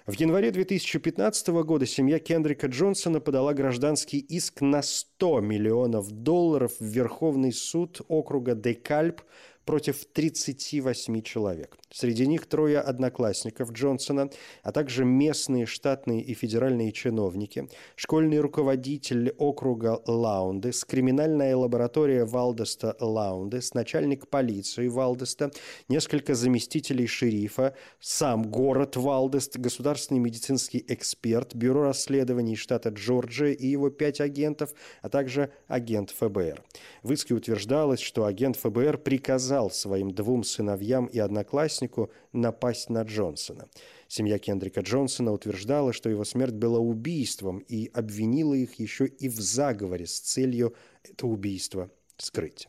В 0.06 0.14
январе 0.16 0.52
2015 0.52 1.48
года 1.48 1.86
семья 1.86 2.20
Кендрика 2.20 2.68
Джонсона 2.68 3.22
подала 3.22 3.54
гражданский 3.54 4.20
иск 4.20 4.60
на 4.60 4.82
100 4.82 5.40
миллионов 5.40 6.12
долларов 6.12 6.74
в 6.78 6.86
Верховный 6.86 7.54
суд 7.54 8.02
округа 8.10 8.54
Декальп 8.54 9.22
против 9.68 10.06
38 10.06 11.22
человек. 11.24 11.78
Среди 11.92 12.26
них 12.26 12.46
трое 12.46 12.80
одноклассников 12.80 13.72
Джонсона, 13.74 14.30
а 14.64 14.72
также 14.72 15.04
местные 15.04 15.66
штатные 15.66 16.22
и 16.22 16.34
федеральные 16.34 16.94
чиновники, 16.94 17.68
школьный 17.96 18.40
руководитель 18.40 19.32
округа 19.38 20.02
Лаундес, 20.08 20.86
криминальная 20.86 21.56
лаборатория 21.56 22.24
Валдеста 22.24 22.96
Лаундес, 23.00 23.74
начальник 23.74 24.30
полиции 24.30 24.88
Валдеста, 24.88 25.52
несколько 25.90 26.34
заместителей 26.34 27.06
шерифа, 27.08 27.76
сам 28.00 28.44
город 28.44 28.96
Валдест, 28.96 29.58
государственный 29.58 30.22
медицинский 30.22 30.84
эксперт, 30.88 31.56
бюро 31.56 31.84
расследований 31.84 32.56
штата 32.56 32.90
Джорджия 32.90 33.52
и 33.52 33.68
его 33.68 33.90
пять 33.90 34.22
агентов, 34.22 34.74
а 35.02 35.10
также 35.10 35.52
агент 35.68 36.12
ФБР. 36.12 36.64
В 37.04 37.12
иске 37.12 37.34
утверждалось, 37.34 38.00
что 38.00 38.24
агент 38.24 38.56
ФБР 38.56 39.00
приказал 39.00 39.57
приказал 39.58 39.72
своим 39.72 40.12
двум 40.12 40.44
сыновьям 40.44 41.08
и 41.08 41.20
однокласснику 41.20 42.12
напасть 42.32 42.90
на 42.90 43.02
Джонсона. 43.02 43.68
Семья 44.08 44.38
Кендрика 44.38 44.82
Джонсона 44.82 45.32
утверждала, 45.34 45.94
что 45.94 46.10
его 46.10 46.26
смерть 46.26 46.54
была 46.54 46.80
убийством 46.80 47.60
и 47.60 47.90
обвинила 47.94 48.54
их 48.54 48.80
еще 48.80 49.08
и 49.08 49.30
в 49.30 49.40
заговоре 49.40 50.06
с 50.06 50.20
целью 50.20 50.76
это 51.04 51.26
убийство 51.26 51.90
скрыть. 52.18 52.68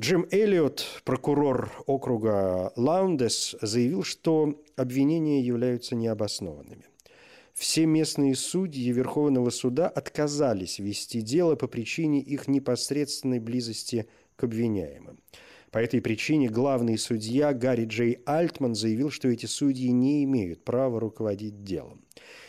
Джим 0.00 0.26
Эллиот, 0.30 1.02
прокурор 1.04 1.70
округа 1.86 2.72
Лаундес, 2.76 3.56
заявил, 3.60 4.02
что 4.02 4.54
обвинения 4.76 5.42
являются 5.42 5.94
необоснованными. 5.94 6.86
Все 7.52 7.84
местные 7.84 8.34
судьи 8.34 8.92
Верховного 8.92 9.50
суда 9.50 9.88
отказались 9.88 10.78
вести 10.78 11.20
дело 11.20 11.54
по 11.56 11.66
причине 11.66 12.20
их 12.20 12.48
непосредственной 12.48 13.40
близости 13.40 14.06
к 14.36 14.44
обвиняемым. 14.44 15.18
По 15.70 15.78
этой 15.78 16.00
причине 16.00 16.48
главный 16.48 16.98
судья 16.98 17.52
Гарри 17.54 17.84
Джей 17.84 18.22
Альтман 18.26 18.74
заявил, 18.74 19.10
что 19.10 19.28
эти 19.28 19.46
судьи 19.46 19.90
не 19.90 20.24
имеют 20.24 20.64
права 20.64 20.98
руководить 20.98 21.62
делом. 21.62 22.00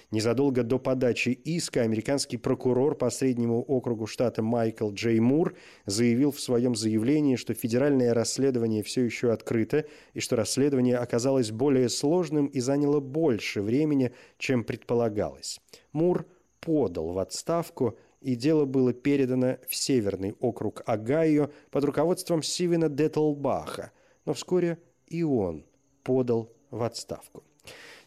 Незадолго 0.10 0.64
до 0.64 0.80
подачи 0.80 1.30
иска 1.30 1.84
американский 1.84 2.38
прокурор 2.38 2.98
по 2.98 3.10
среднему 3.10 3.62
округу 3.62 4.08
штата 4.08 4.42
Майкл 4.42 4.92
Джей 4.92 5.20
Мур 5.20 5.56
заявил 5.86 6.32
в 6.32 6.42
своем 6.42 6.76
заявлении, 6.76 7.38
что 7.38 7.54
федеральное 7.54 8.14
расследование 8.14 8.84
все 8.84 9.06
еще 9.06 9.32
открыто 9.32 9.86
и 10.14 10.20
что 10.20 10.36
расследование 10.36 10.98
оказалось 10.98 11.52
более 11.52 11.90
сложным 11.90 12.48
и 12.48 12.60
заняло 12.60 13.00
больше 13.00 13.62
времени, 13.62 14.12
чем 14.38 14.66
предполагалось. 14.66 15.62
Мур 15.94 16.26
подал 16.60 17.14
в 17.14 17.20
отставку 17.20 17.98
и 18.22 18.36
дело 18.36 18.66
было 18.66 18.94
передано 18.94 19.58
в 19.68 19.76
Северный 19.76 20.36
округ 20.40 20.84
Огайо 20.86 21.52
под 21.72 21.84
руководством 21.84 22.44
Сивина 22.44 22.88
Деттлбаха, 22.88 23.92
но 24.26 24.34
вскоре 24.34 24.78
и 25.08 25.24
он 25.24 25.66
подал 26.04 26.52
в 26.70 26.84
отставку. 26.84 27.44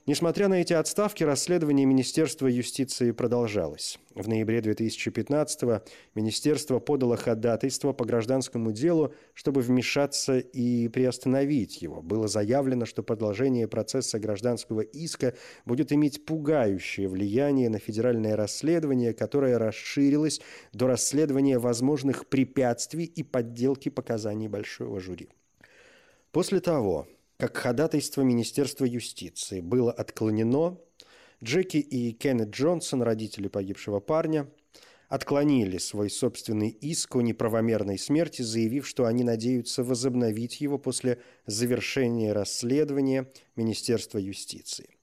Несмотря 0.07 0.49
на 0.49 0.61
эти 0.61 0.75
отставки, 0.75 1.25
расследование 1.25 1.87
Министерства 1.87 2.47
юстиции 2.47 3.11
продолжалось. 3.13 3.99
В 4.15 4.29
ноябре 4.29 4.61
2015 4.61 5.83
Министерство 6.15 6.79
подало 6.79 7.17
ходатайство 7.17 7.95
по 7.95 8.05
гражданскому 8.05 8.71
делу, 8.71 9.15
чтобы 9.33 9.63
вмешаться 9.63 10.39
и 10.39 10.89
приостановить 10.89 11.81
его. 11.81 12.03
Было 12.03 12.29
заявлено, 12.29 12.85
что 12.85 13.03
продолжение 13.03 13.67
процесса 13.67 14.19
гражданского 14.19 14.83
иска 14.83 15.35
будет 15.65 15.91
иметь 15.91 16.27
пугающее 16.27 17.09
влияние 17.09 17.71
на 17.71 17.79
федеральное 17.79 18.37
расследование, 18.37 19.15
которое 19.15 19.57
расширилось 19.57 20.43
до 20.75 20.87
расследования 20.87 21.59
возможных 21.59 22.27
препятствий 22.27 23.07
и 23.07 23.23
подделки 23.23 23.89
показаний 23.89 24.49
большого 24.49 25.01
жюри. 25.01 25.31
После 26.31 26.61
того, 26.61 27.07
как 27.37 27.57
ходатайство 27.57 28.23
Министерства 28.23 28.85
юстиции 28.85 29.61
было 29.61 29.93
отклонено, 29.93 30.79
Джеки 31.43 31.79
и 31.79 32.13
Кеннет 32.13 32.51
Джонсон, 32.51 33.03
родители 33.03 33.49
погибшего 33.49 34.01
парня, 34.01 34.49
отклонили 35.09 35.79
свой 35.79 36.11
собственный 36.11 36.71
иск 36.71 37.17
о 37.17 37.21
неправомерной 37.21 37.99
смерти, 37.99 38.43
заявив, 38.43 38.87
что 38.87 39.05
они 39.05 39.25
надеются 39.25 39.85
возобновить 39.85 40.61
его 40.61 40.79
после 40.79 41.21
завершения 41.47 42.33
расследования 42.33 43.31
Министерства 43.57 44.19
юстиции. 44.19 44.94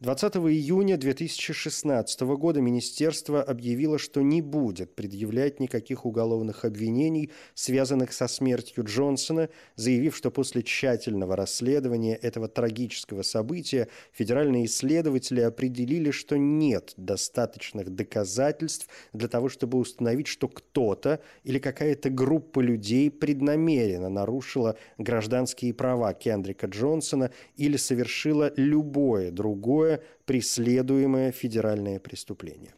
20 0.00 0.36
июня 0.36 0.96
2016 0.96 2.20
года 2.20 2.60
министерство 2.60 3.42
объявило, 3.42 3.98
что 3.98 4.22
не 4.22 4.40
будет 4.40 4.94
предъявлять 4.94 5.58
никаких 5.58 6.06
уголовных 6.06 6.64
обвинений, 6.64 7.32
связанных 7.54 8.12
со 8.12 8.28
смертью 8.28 8.84
Джонсона, 8.84 9.48
заявив, 9.74 10.16
что 10.16 10.30
после 10.30 10.62
тщательного 10.62 11.34
расследования 11.34 12.14
этого 12.14 12.46
трагического 12.46 13.22
события 13.22 13.88
федеральные 14.12 14.66
исследователи 14.66 15.40
определили, 15.40 16.12
что 16.12 16.38
нет 16.38 16.94
достаточных 16.96 17.90
доказательств 17.90 18.86
для 19.12 19.26
того, 19.26 19.48
чтобы 19.48 19.78
установить, 19.78 20.28
что 20.28 20.46
кто-то 20.46 21.20
или 21.42 21.58
какая-то 21.58 22.08
группа 22.08 22.60
людей 22.60 23.10
преднамеренно 23.10 24.08
нарушила 24.08 24.76
гражданские 24.96 25.74
права 25.74 26.14
Кендрика 26.14 26.68
Джонсона 26.68 27.32
или 27.56 27.76
совершила 27.76 28.52
любое 28.54 29.32
другое 29.32 29.87
другое 29.88 30.02
преследуемое 30.26 31.32
федеральное 31.32 31.98
преступление. 31.98 32.74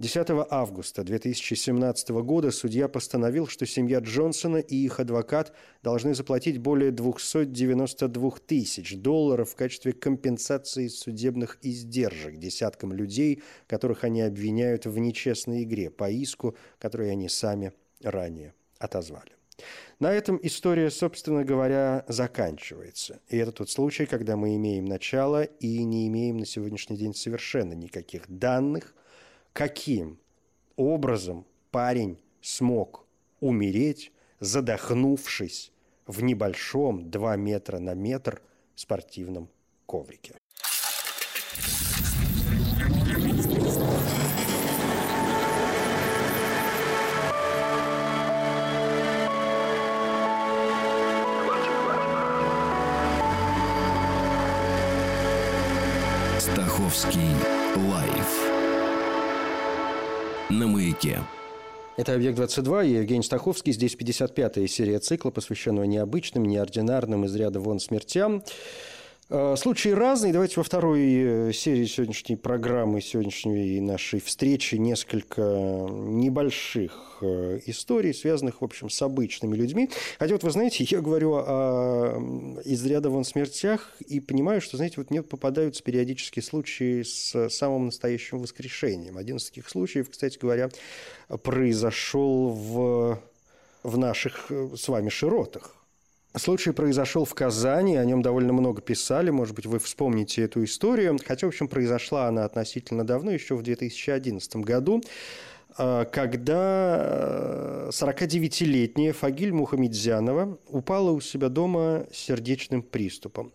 10 0.00 0.26
августа 0.50 1.04
2017 1.04 2.10
года 2.10 2.50
судья 2.50 2.88
постановил, 2.88 3.46
что 3.46 3.64
семья 3.64 4.00
Джонсона 4.00 4.56
и 4.56 4.74
их 4.74 4.98
адвокат 4.98 5.52
должны 5.84 6.16
заплатить 6.16 6.58
более 6.58 6.90
292 6.90 8.30
тысяч 8.44 8.96
долларов 8.96 9.50
в 9.50 9.54
качестве 9.54 9.92
компенсации 9.92 10.88
судебных 10.88 11.58
издержек 11.62 12.38
десяткам 12.38 12.92
людей, 12.92 13.42
которых 13.68 14.02
они 14.02 14.22
обвиняют 14.22 14.84
в 14.84 14.98
нечестной 14.98 15.62
игре 15.62 15.90
по 15.90 16.10
иску, 16.10 16.56
который 16.80 17.12
они 17.12 17.28
сами 17.28 17.72
ранее 18.02 18.52
отозвали. 18.80 19.30
На 20.00 20.12
этом 20.12 20.38
история, 20.42 20.90
собственно 20.90 21.44
говоря, 21.44 22.04
заканчивается. 22.08 23.20
И 23.28 23.36
это 23.36 23.52
тот 23.52 23.70
случай, 23.70 24.06
когда 24.06 24.36
мы 24.36 24.56
имеем 24.56 24.84
начало 24.84 25.44
и 25.44 25.84
не 25.84 26.08
имеем 26.08 26.38
на 26.38 26.46
сегодняшний 26.46 26.96
день 26.96 27.14
совершенно 27.14 27.72
никаких 27.72 28.28
данных, 28.28 28.94
каким 29.52 30.18
образом 30.76 31.46
парень 31.70 32.18
смог 32.40 33.06
умереть, 33.40 34.12
задохнувшись 34.40 35.72
в 36.06 36.22
небольшом 36.22 37.10
2 37.10 37.36
метра 37.36 37.78
на 37.78 37.94
метр 37.94 38.42
спортивном 38.74 39.48
коврике. 39.86 40.34
Маяке. 60.94 61.20
Это 61.96 62.14
«Объект-22» 62.14 62.86
и 62.86 62.92
Евгений 62.94 63.22
Стаховский. 63.22 63.72
Здесь 63.72 63.94
55-я 63.94 64.66
серия 64.66 64.98
цикла, 64.98 65.30
посвященного 65.30 65.84
необычным, 65.84 66.44
неординарным, 66.44 67.24
из 67.24 67.34
ряда 67.36 67.60
вон 67.60 67.78
смертям. 67.78 68.42
Э, 69.30 69.56
случаи 69.56 69.88
разные. 69.88 70.34
Давайте 70.34 70.56
во 70.56 70.64
второй 70.64 71.00
э, 71.00 71.52
серии 71.54 71.86
сегодняшней 71.86 72.36
программы, 72.36 73.00
сегодняшней 73.00 73.80
нашей 73.80 74.20
встречи 74.20 74.74
несколько 74.74 75.40
небольших 75.40 77.18
э, 77.22 77.60
историй, 77.64 78.12
связанных, 78.12 78.60
в 78.60 78.64
общем, 78.64 78.90
с 78.90 79.00
обычными 79.00 79.56
людьми. 79.56 79.88
Хотя 80.18 80.34
вот 80.34 80.42
вы 80.42 80.50
знаете, 80.50 80.84
я 80.84 81.00
говорю 81.00 81.36
о 81.36 82.60
из 82.66 82.84
ряда 82.84 83.08
вон 83.08 83.24
смертях 83.24 83.92
и 84.06 84.20
понимаю, 84.20 84.60
что, 84.60 84.76
знаете, 84.76 84.96
вот 84.98 85.10
мне 85.10 85.22
попадаются 85.22 85.82
периодически 85.82 86.40
случаи 86.40 87.02
с 87.02 87.48
самым 87.48 87.86
настоящим 87.86 88.40
воскрешением. 88.40 89.16
Один 89.16 89.36
из 89.36 89.46
таких 89.46 89.70
случаев, 89.70 90.10
кстати 90.10 90.38
говоря, 90.38 90.68
произошел 91.42 92.50
в, 92.50 93.18
в 93.84 93.96
наших 93.96 94.50
с 94.50 94.86
вами 94.86 95.08
широтах. 95.08 95.73
Случай 96.36 96.72
произошел 96.72 97.24
в 97.24 97.32
Казани, 97.32 97.96
о 97.96 98.04
нем 98.04 98.20
довольно 98.20 98.52
много 98.52 98.82
писали, 98.82 99.30
может 99.30 99.54
быть, 99.54 99.66
вы 99.66 99.78
вспомните 99.78 100.42
эту 100.42 100.64
историю. 100.64 101.16
Хотя, 101.24 101.46
в 101.46 101.50
общем, 101.50 101.68
произошла 101.68 102.26
она 102.26 102.44
относительно 102.44 103.06
давно, 103.06 103.30
еще 103.30 103.54
в 103.54 103.62
2011 103.62 104.56
году, 104.56 105.00
а, 105.76 106.04
когда 106.06 107.88
49-летняя 107.90 109.12
Фагиль 109.12 109.52
Мухамедзянова 109.52 110.58
упала 110.70 111.12
у 111.12 111.20
себя 111.20 111.48
дома 111.48 112.08
сердечным 112.12 112.82
приступом. 112.82 113.52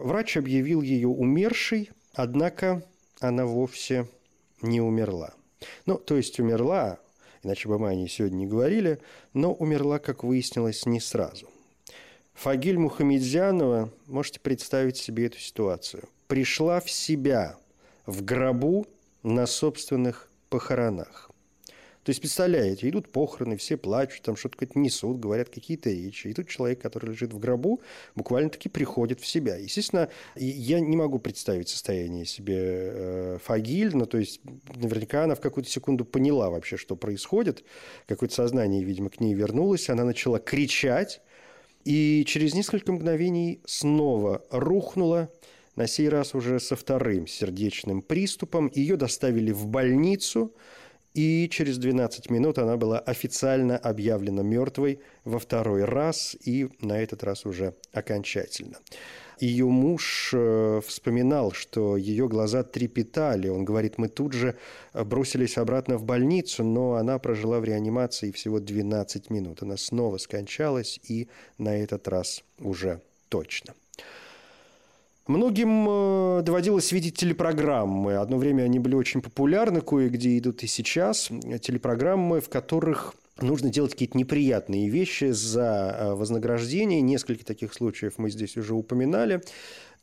Врач 0.00 0.36
объявил 0.36 0.82
ее 0.82 1.06
умершей, 1.06 1.90
однако 2.14 2.84
она 3.20 3.46
вовсе 3.46 4.08
не 4.60 4.80
умерла. 4.80 5.34
Ну, 5.86 5.98
то 5.98 6.16
есть 6.16 6.40
умерла, 6.40 6.98
иначе 7.44 7.68
бы 7.68 7.78
мы 7.78 7.90
о 7.90 7.94
ней 7.94 8.08
сегодня 8.08 8.38
не 8.38 8.46
говорили, 8.48 8.98
но 9.34 9.52
умерла, 9.52 10.00
как 10.00 10.24
выяснилось, 10.24 10.84
не 10.84 10.98
сразу. 10.98 11.51
Фагиль 12.34 12.78
Мухамедзянова, 12.78 13.92
можете 14.06 14.40
представить 14.40 14.96
себе 14.96 15.26
эту 15.26 15.38
ситуацию, 15.38 16.08
пришла 16.26 16.80
в 16.80 16.90
себя 16.90 17.56
в 18.06 18.24
гробу 18.24 18.86
на 19.22 19.46
собственных 19.46 20.28
похоронах. 20.48 21.32
То 22.04 22.10
есть, 22.10 22.20
представляете, 22.20 22.88
идут 22.88 23.12
похороны, 23.12 23.56
все 23.56 23.76
плачут, 23.76 24.22
там 24.22 24.34
что-то 24.34 24.66
несут, 24.74 25.20
говорят 25.20 25.50
какие-то 25.50 25.88
речи. 25.88 26.26
И 26.26 26.34
тут 26.34 26.48
человек, 26.48 26.82
который 26.82 27.10
лежит 27.10 27.32
в 27.32 27.38
гробу, 27.38 27.80
буквально-таки 28.16 28.68
приходит 28.68 29.20
в 29.20 29.26
себя. 29.26 29.56
Естественно, 29.56 30.08
я 30.34 30.80
не 30.80 30.96
могу 30.96 31.20
представить 31.20 31.68
состояние 31.68 32.24
себе 32.24 32.56
э, 32.58 33.38
Фагиль, 33.44 33.96
но 33.96 34.06
то 34.06 34.18
есть 34.18 34.40
наверняка 34.74 35.24
она 35.24 35.36
в 35.36 35.40
какую-то 35.40 35.70
секунду 35.70 36.04
поняла 36.04 36.50
вообще, 36.50 36.76
что 36.76 36.96
происходит. 36.96 37.64
Какое-то 38.08 38.34
сознание, 38.34 38.82
видимо, 38.82 39.08
к 39.08 39.20
ней 39.20 39.34
вернулось. 39.34 39.88
Она 39.88 40.02
начала 40.02 40.40
кричать, 40.40 41.22
и 41.84 42.24
через 42.26 42.54
несколько 42.54 42.92
мгновений 42.92 43.60
снова 43.66 44.44
рухнула, 44.50 45.30
на 45.76 45.86
сей 45.86 46.08
раз 46.08 46.34
уже 46.34 46.60
со 46.60 46.76
вторым 46.76 47.26
сердечным 47.26 48.02
приступом. 48.02 48.70
Ее 48.74 48.96
доставили 48.96 49.52
в 49.52 49.66
больницу, 49.66 50.54
и 51.14 51.48
через 51.50 51.78
12 51.78 52.30
минут 52.30 52.58
она 52.58 52.76
была 52.76 52.98
официально 52.98 53.76
объявлена 53.76 54.42
мертвой 54.42 55.00
во 55.24 55.38
второй 55.38 55.84
раз, 55.84 56.36
и 56.44 56.68
на 56.80 56.98
этот 56.98 57.22
раз 57.22 57.46
уже 57.46 57.74
окончательно. 57.92 58.78
Ее 59.38 59.66
муж 59.66 60.30
э, 60.34 60.80
вспоминал, 60.86 61.52
что 61.52 61.96
ее 61.96 62.28
глаза 62.28 62.62
трепетали. 62.62 63.48
Он 63.48 63.64
говорит, 63.64 63.98
мы 63.98 64.08
тут 64.08 64.32
же 64.32 64.56
э, 64.92 65.04
бросились 65.04 65.58
обратно 65.58 65.98
в 65.98 66.04
больницу, 66.04 66.64
но 66.64 66.94
она 66.94 67.18
прожила 67.18 67.58
в 67.60 67.64
реанимации 67.64 68.30
всего 68.30 68.60
12 68.60 69.30
минут. 69.30 69.62
Она 69.62 69.76
снова 69.76 70.18
скончалась, 70.18 71.00
и 71.08 71.28
на 71.58 71.76
этот 71.76 72.08
раз 72.08 72.44
уже 72.58 73.00
точно. 73.28 73.74
Многим 75.26 75.86
э, 75.88 76.42
доводилось 76.42 76.90
видеть 76.90 77.16
телепрограммы. 77.16 78.16
Одно 78.16 78.38
время 78.38 78.64
они 78.64 78.78
были 78.78 78.94
очень 78.94 79.22
популярны, 79.22 79.80
кое-где 79.80 80.36
идут 80.36 80.62
и 80.64 80.66
сейчас. 80.66 81.30
Телепрограммы, 81.60 82.40
в 82.40 82.48
которых 82.48 83.14
нужно 83.40 83.70
делать 83.70 83.92
какие-то 83.92 84.18
неприятные 84.18 84.88
вещи 84.88 85.30
за 85.30 85.96
э, 85.98 86.14
вознаграждение. 86.14 87.00
Несколько 87.00 87.44
таких 87.44 87.72
случаев 87.72 88.14
мы 88.18 88.30
здесь 88.30 88.56
уже 88.56 88.74
упоминали. 88.74 89.42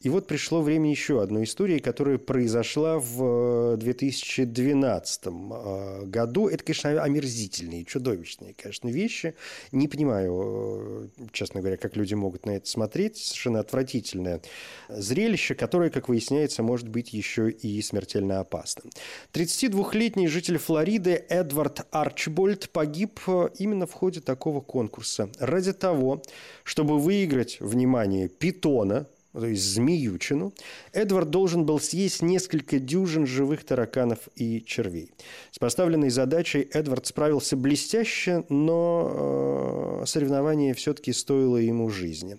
И 0.01 0.07
вот 0.07 0.27
пришло 0.27 0.61
время 0.61 0.89
еще 0.89 1.21
одной 1.21 1.43
истории, 1.43 1.79
которая 1.79 2.17
произошла 2.17 2.99
в 2.99 3.75
2012 3.75 5.25
э, 5.25 5.29
э, 5.29 6.05
году. 6.05 6.47
Это, 6.47 6.63
конечно, 6.63 7.03
омерзительные, 7.03 7.83
чудовищные, 7.83 8.53
конечно, 8.53 8.87
вещи. 8.87 9.35
Не 9.73 9.89
понимаю, 9.89 11.11
э, 11.19 11.27
честно 11.33 11.59
говоря, 11.59 11.75
как 11.75 11.97
люди 11.97 12.13
могут 12.13 12.45
на 12.45 12.51
это 12.51 12.69
смотреть. 12.69 13.17
Совершенно 13.17 13.59
отвратительное 13.59 14.41
зрелище, 14.87 15.53
которое, 15.53 15.89
как 15.89 16.07
выясняется, 16.07 16.63
может 16.63 16.87
быть 16.87 17.11
еще 17.11 17.51
и 17.51 17.81
смертельно 17.81 18.39
опасным. 18.39 18.91
32-летний 19.33 20.29
житель 20.29 20.59
Флориды 20.59 21.25
Эдвард 21.27 21.85
Арчбольд 21.91 22.69
погиб 22.69 23.19
именно 23.57 23.85
в 23.85 23.91
ходе 23.91 24.21
такого 24.21 24.61
конкурса. 24.61 25.29
Ради 25.39 25.73
того, 25.73 26.23
чтобы 26.63 26.99
выиграть, 26.99 27.57
внимание, 27.59 28.29
питона– 28.29 29.05
то 29.33 29.45
есть 29.45 29.63
змеючину, 29.63 30.53
Эдвард 30.91 31.29
должен 31.29 31.65
был 31.65 31.79
съесть 31.79 32.21
несколько 32.21 32.79
дюжин 32.79 33.27
живых 33.27 33.63
тараканов 33.63 34.19
и 34.35 34.63
червей. 34.65 35.11
С 35.51 35.59
поставленной 35.59 36.09
задачей 36.09 36.67
Эдвард 36.71 37.05
справился 37.05 37.55
блестяще, 37.55 38.43
но 38.49 40.01
э, 40.01 40.05
соревнование 40.05 40.73
все-таки 40.73 41.13
стоило 41.13 41.57
ему 41.57 41.89
жизни. 41.89 42.37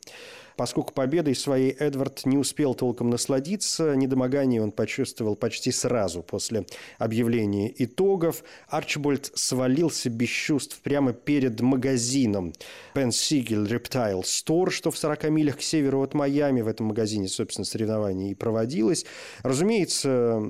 Поскольку 0.60 0.92
победой 0.92 1.34
своей 1.34 1.70
Эдвард 1.70 2.26
не 2.26 2.36
успел 2.36 2.74
толком 2.74 3.08
насладиться, 3.08 3.94
недомогание 3.94 4.62
он 4.62 4.72
почувствовал 4.72 5.34
почти 5.34 5.72
сразу 5.72 6.22
после 6.22 6.66
объявления 6.98 7.72
итогов. 7.78 8.44
Арчибольд 8.68 9.30
свалился 9.34 10.10
без 10.10 10.28
чувств 10.28 10.78
прямо 10.82 11.14
перед 11.14 11.58
магазином 11.62 12.52
Бен 12.94 13.10
Сигель 13.10 13.66
Рептайл 13.66 14.22
Стор, 14.22 14.70
что 14.70 14.90
в 14.90 14.98
40 14.98 15.30
милях 15.30 15.56
к 15.56 15.62
северу 15.62 16.02
от 16.02 16.12
Майами. 16.12 16.60
В 16.60 16.68
этом 16.68 16.88
магазине, 16.88 17.28
собственно, 17.28 17.64
соревнование 17.64 18.32
и 18.32 18.34
проводилось. 18.34 19.06
Разумеется, 19.42 20.42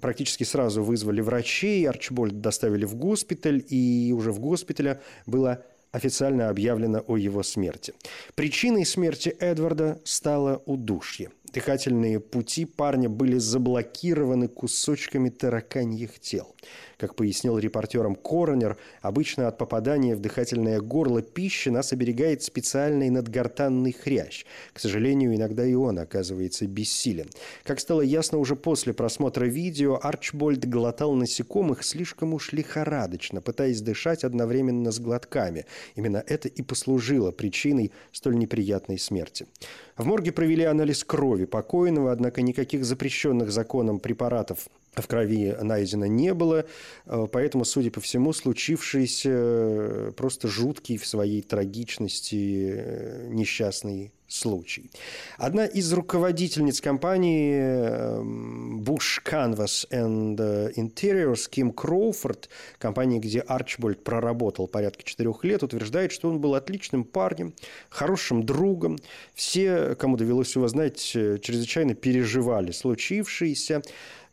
практически 0.00 0.44
сразу 0.44 0.84
вызвали 0.84 1.20
врачей, 1.20 1.84
Арчибольд 1.88 2.40
доставили 2.40 2.84
в 2.84 2.94
госпиталь, 2.94 3.64
и 3.68 4.14
уже 4.16 4.30
в 4.30 4.38
госпитале 4.38 5.00
было 5.26 5.64
официально 5.92 6.48
объявлено 6.48 7.04
о 7.06 7.16
его 7.16 7.42
смерти. 7.42 7.94
Причиной 8.34 8.84
смерти 8.84 9.30
Эдварда 9.40 10.00
стало 10.04 10.62
удушье. 10.66 11.30
Дыхательные 11.52 12.20
пути 12.20 12.66
парня 12.66 13.08
были 13.08 13.38
заблокированы 13.38 14.48
кусочками 14.48 15.30
тараканьих 15.30 16.18
тел. 16.20 16.54
Как 16.98 17.14
пояснил 17.14 17.58
репортерам 17.58 18.16
Коронер, 18.16 18.76
обычно 19.02 19.48
от 19.48 19.56
попадания 19.56 20.14
в 20.14 20.20
дыхательное 20.20 20.80
горло 20.80 21.22
пищи 21.22 21.68
нас 21.68 21.92
оберегает 21.92 22.42
специальный 22.42 23.08
надгортанный 23.08 23.92
хрящ. 23.92 24.44
К 24.72 24.80
сожалению, 24.80 25.34
иногда 25.34 25.64
и 25.64 25.74
он 25.74 25.98
оказывается 25.98 26.66
бессилен. 26.66 27.30
Как 27.64 27.80
стало 27.80 28.02
ясно 28.02 28.38
уже 28.38 28.56
после 28.56 28.92
просмотра 28.92 29.46
видео, 29.46 29.98
Арчбольд 30.02 30.68
глотал 30.68 31.14
насекомых 31.14 31.84
слишком 31.84 32.34
уж 32.34 32.52
лихорадочно, 32.52 33.40
пытаясь 33.40 33.80
дышать 33.80 34.24
одновременно 34.24 34.90
с 34.90 34.98
глотками. 34.98 35.64
Именно 35.94 36.22
это 36.26 36.48
и 36.48 36.62
послужило 36.62 37.30
причиной 37.30 37.92
столь 38.12 38.36
неприятной 38.36 38.98
смерти. 38.98 39.46
В 39.98 40.06
морге 40.06 40.30
провели 40.30 40.62
анализ 40.62 41.02
крови 41.02 41.44
покойного, 41.44 42.12
однако 42.12 42.40
никаких 42.40 42.84
запрещенных 42.84 43.50
законом 43.50 43.98
препаратов 43.98 44.68
в 45.00 45.06
крови 45.06 45.56
найдено 45.60 46.06
не 46.06 46.34
было, 46.34 46.66
э, 47.06 47.26
поэтому, 47.30 47.64
судя 47.64 47.90
по 47.90 48.00
всему, 48.00 48.32
случившийся 48.32 49.30
э, 49.32 50.12
просто 50.16 50.48
жуткий 50.48 50.96
в 50.96 51.06
своей 51.06 51.42
трагичности 51.42 52.72
э, 52.74 53.28
несчастный 53.30 54.12
случай. 54.28 54.90
Одна 55.38 55.64
из 55.64 55.90
руководительниц 55.92 56.82
компании 56.82 57.60
Bush 58.82 59.22
Canvas 59.24 59.88
and 59.90 60.36
Interiors, 60.76 61.48
Ким 61.48 61.72
Кроуфорд, 61.72 62.50
компании, 62.78 63.20
где 63.20 63.40
Арчбольд 63.40 64.04
проработал 64.04 64.68
порядка 64.68 65.02
четырех 65.02 65.44
лет, 65.44 65.62
утверждает, 65.62 66.12
что 66.12 66.28
он 66.28 66.40
был 66.40 66.54
отличным 66.54 67.04
парнем, 67.04 67.54
хорошим 67.88 68.44
другом. 68.44 68.98
Все, 69.34 69.94
кому 69.94 70.18
довелось 70.18 70.54
его 70.54 70.68
знать, 70.68 70.98
чрезвычайно 70.98 71.94
переживали 71.94 72.70
случившееся. 72.70 73.82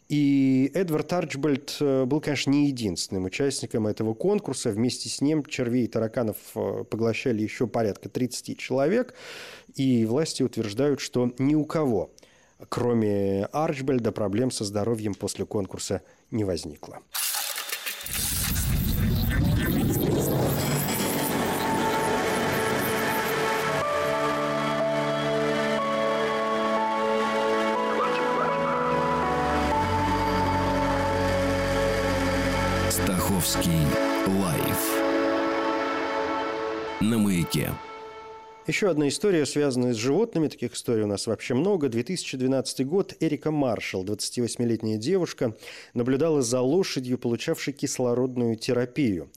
И 0.07 0.69
Эдвард 0.75 1.11
Арчбольд 1.13 1.77
э, 1.79 2.05
был, 2.05 2.21
конечно, 2.21 2.51
не 2.51 2.67
единственным 2.67 3.25
участником 3.25 3.87
этого 3.87 4.13
конкурса. 4.13 4.69
Вместе 4.69 5.09
с 5.09 5.19
ним 5.19 5.43
червей 5.43 5.85
и 5.85 5.87
тараканов 5.87 6.37
э, 6.55 6.83
поглощали 6.83 7.41
еще 7.41 7.65
порядка 7.65 8.07
30 8.09 8.57
человек. 8.57 9.15
И 9.73 10.05
власти 10.05 10.43
утверждают, 10.43 10.99
что 10.99 11.33
ни 11.39 11.55
у 11.55 11.65
кого, 11.65 12.11
кроме 12.69 13.45
Арчбольда, 13.45 14.11
проблем 14.11 14.51
со 14.51 14.63
здоровьем 14.63 15.15
после 15.15 15.45
конкурса 15.45 16.03
не 16.29 16.43
возникло. 16.43 16.99
Стаховский 33.25 33.71
лайф 34.39 35.01
на 37.01 37.17
маяке. 37.17 37.71
Еще 38.67 38.87
одна 38.87 39.07
история, 39.07 39.47
связанная 39.47 39.95
с 39.95 39.97
животными. 39.97 40.47
Таких 40.47 40.75
историй 40.75 41.05
у 41.05 41.07
нас 41.07 41.25
вообще 41.25 41.55
много. 41.55 41.89
2012 41.89 42.85
год. 42.85 43.15
Эрика 43.19 43.49
Маршалл, 43.49 44.05
28-летняя 44.05 44.97
девушка, 44.99 45.57
наблюдала 45.95 46.43
за 46.43 46.61
лошадью, 46.61 47.17
получавшей 47.17 47.73
кислородную 47.73 48.57
терапию. 48.57 49.31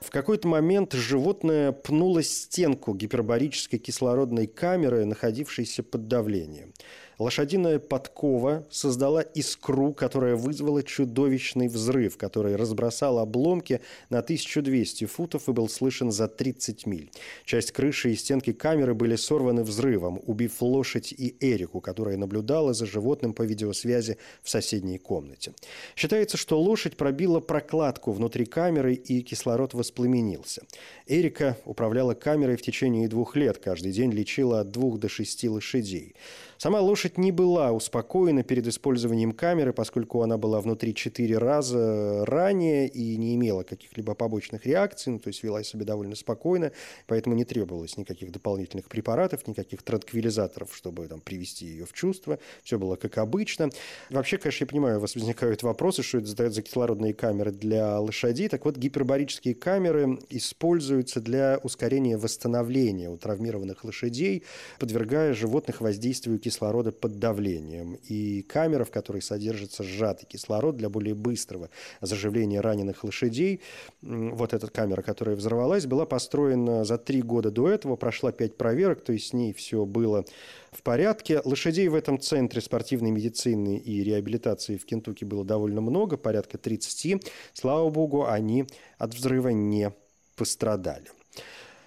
В 0.00 0.10
какой-то 0.10 0.46
момент 0.46 0.92
животное 0.92 1.72
пнуло 1.72 2.22
стенку 2.22 2.94
гипербарической 2.94 3.78
кислородной 3.78 4.48
камеры, 4.48 5.06
находившейся 5.06 5.82
под 5.82 6.08
давлением. 6.08 6.74
Лошадиная 7.20 7.78
подкова 7.78 8.66
создала 8.70 9.20
искру, 9.20 9.92
которая 9.92 10.36
вызвала 10.36 10.82
чудовищный 10.82 11.68
взрыв, 11.68 12.16
который 12.16 12.56
разбросал 12.56 13.18
обломки 13.18 13.82
на 14.08 14.20
1200 14.20 15.04
футов 15.04 15.46
и 15.46 15.52
был 15.52 15.68
слышен 15.68 16.10
за 16.12 16.28
30 16.28 16.86
миль. 16.86 17.10
Часть 17.44 17.72
крыши 17.72 18.12
и 18.12 18.16
стенки 18.16 18.54
камеры 18.54 18.94
были 18.94 19.16
сорваны 19.16 19.64
взрывом, 19.64 20.18
убив 20.24 20.62
лошадь 20.62 21.12
и 21.12 21.36
Эрику, 21.40 21.82
которая 21.82 22.16
наблюдала 22.16 22.72
за 22.72 22.86
животным 22.86 23.34
по 23.34 23.42
видеосвязи 23.42 24.16
в 24.42 24.48
соседней 24.48 24.96
комнате. 24.96 25.52
Считается, 25.96 26.38
что 26.38 26.58
лошадь 26.58 26.96
пробила 26.96 27.40
прокладку 27.40 28.12
внутри 28.12 28.46
камеры 28.46 28.94
и 28.94 29.20
кислород 29.20 29.74
воспламенился. 29.74 30.62
Эрика 31.06 31.58
управляла 31.66 32.14
камерой 32.14 32.56
в 32.56 32.62
течение 32.62 33.08
двух 33.08 33.36
лет, 33.36 33.58
каждый 33.58 33.92
день 33.92 34.10
лечила 34.10 34.60
от 34.60 34.70
двух 34.70 34.98
до 34.98 35.10
шести 35.10 35.50
лошадей. 35.50 36.14
Сама 36.56 36.80
лошадь 36.80 37.09
не 37.18 37.32
была 37.32 37.72
успокоена 37.72 38.42
перед 38.42 38.66
использованием 38.66 39.32
камеры, 39.32 39.72
поскольку 39.72 40.22
она 40.22 40.38
была 40.38 40.60
внутри 40.60 40.94
четыре 40.94 41.38
раза 41.38 42.24
ранее 42.26 42.88
и 42.88 43.16
не 43.16 43.34
имела 43.34 43.62
каких-либо 43.62 44.14
побочных 44.14 44.66
реакций, 44.66 45.12
ну, 45.12 45.18
то 45.18 45.28
есть 45.28 45.42
вела 45.42 45.62
себя 45.62 45.84
довольно 45.84 46.14
спокойно, 46.14 46.72
поэтому 47.06 47.34
не 47.34 47.44
требовалось 47.44 47.96
никаких 47.96 48.32
дополнительных 48.32 48.88
препаратов, 48.88 49.46
никаких 49.46 49.82
транквилизаторов, 49.82 50.74
чтобы 50.74 51.06
там, 51.08 51.20
привести 51.20 51.66
ее 51.66 51.86
в 51.86 51.92
чувство. 51.92 52.38
Все 52.62 52.78
было 52.78 52.96
как 52.96 53.18
обычно. 53.18 53.70
Вообще, 54.10 54.38
конечно, 54.38 54.64
я 54.64 54.68
понимаю, 54.68 54.98
у 54.98 55.00
вас 55.00 55.14
возникают 55.14 55.62
вопросы, 55.62 56.02
что 56.02 56.18
это 56.18 56.50
за 56.50 56.62
кислородные 56.62 57.14
камеры 57.14 57.52
для 57.52 57.98
лошадей. 58.00 58.48
Так 58.48 58.64
вот, 58.64 58.76
гипербарические 58.76 59.54
камеры 59.54 60.18
используются 60.28 61.20
для 61.20 61.58
ускорения 61.62 62.16
восстановления 62.16 63.10
у 63.10 63.16
травмированных 63.16 63.84
лошадей, 63.84 64.44
подвергая 64.78 65.34
животных 65.34 65.80
воздействию 65.80 66.38
кислорода 66.38 66.92
под 67.00 67.18
давлением. 67.18 67.94
И 68.08 68.42
камера, 68.42 68.84
в 68.84 68.90
которой 68.90 69.22
содержится 69.22 69.82
сжатый 69.82 70.26
кислород 70.26 70.76
для 70.76 70.88
более 70.88 71.14
быстрого 71.14 71.70
заживления 72.00 72.60
раненых 72.60 73.04
лошадей, 73.04 73.60
вот 74.02 74.52
эта 74.52 74.66
камера, 74.68 75.02
которая 75.02 75.36
взорвалась, 75.36 75.86
была 75.86 76.06
построена 76.06 76.84
за 76.84 76.98
три 76.98 77.22
года 77.22 77.50
до 77.50 77.68
этого, 77.68 77.96
прошла 77.96 78.32
пять 78.32 78.56
проверок, 78.56 79.02
то 79.02 79.12
есть 79.12 79.28
с 79.28 79.32
ней 79.32 79.52
все 79.52 79.84
было 79.84 80.24
в 80.70 80.82
порядке. 80.82 81.40
Лошадей 81.44 81.88
в 81.88 81.94
этом 81.94 82.20
центре 82.20 82.60
спортивной 82.60 83.10
медицины 83.10 83.78
и 83.78 84.04
реабилитации 84.04 84.76
в 84.76 84.84
Кентукки 84.84 85.24
было 85.24 85.44
довольно 85.44 85.80
много, 85.80 86.16
порядка 86.16 86.58
30. 86.58 87.24
Слава 87.52 87.88
богу, 87.90 88.26
они 88.26 88.66
от 88.98 89.14
взрыва 89.14 89.48
не 89.48 89.92
пострадали. 90.36 91.10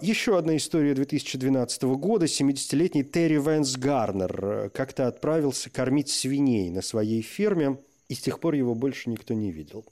Еще 0.04 0.36
одна 0.36 0.58
история 0.58 0.92
2012 0.92 1.82
года. 1.96 2.26
70-летний 2.26 3.04
Терри 3.04 3.38
Вэнс 3.38 3.78
Гарнер 3.78 4.44
э, 4.44 4.68
как-то 4.68 5.06
отправился 5.06 5.70
кормить 5.70 6.10
свиней 6.10 6.68
на 6.68 6.82
своей 6.82 7.22
ферме, 7.22 7.78
и 8.10 8.14
с 8.14 8.18
тех 8.18 8.38
пор 8.38 8.52
его 8.52 8.74
больше 8.74 9.08
никто 9.08 9.32
не 9.32 9.50
видел. 9.50 9.86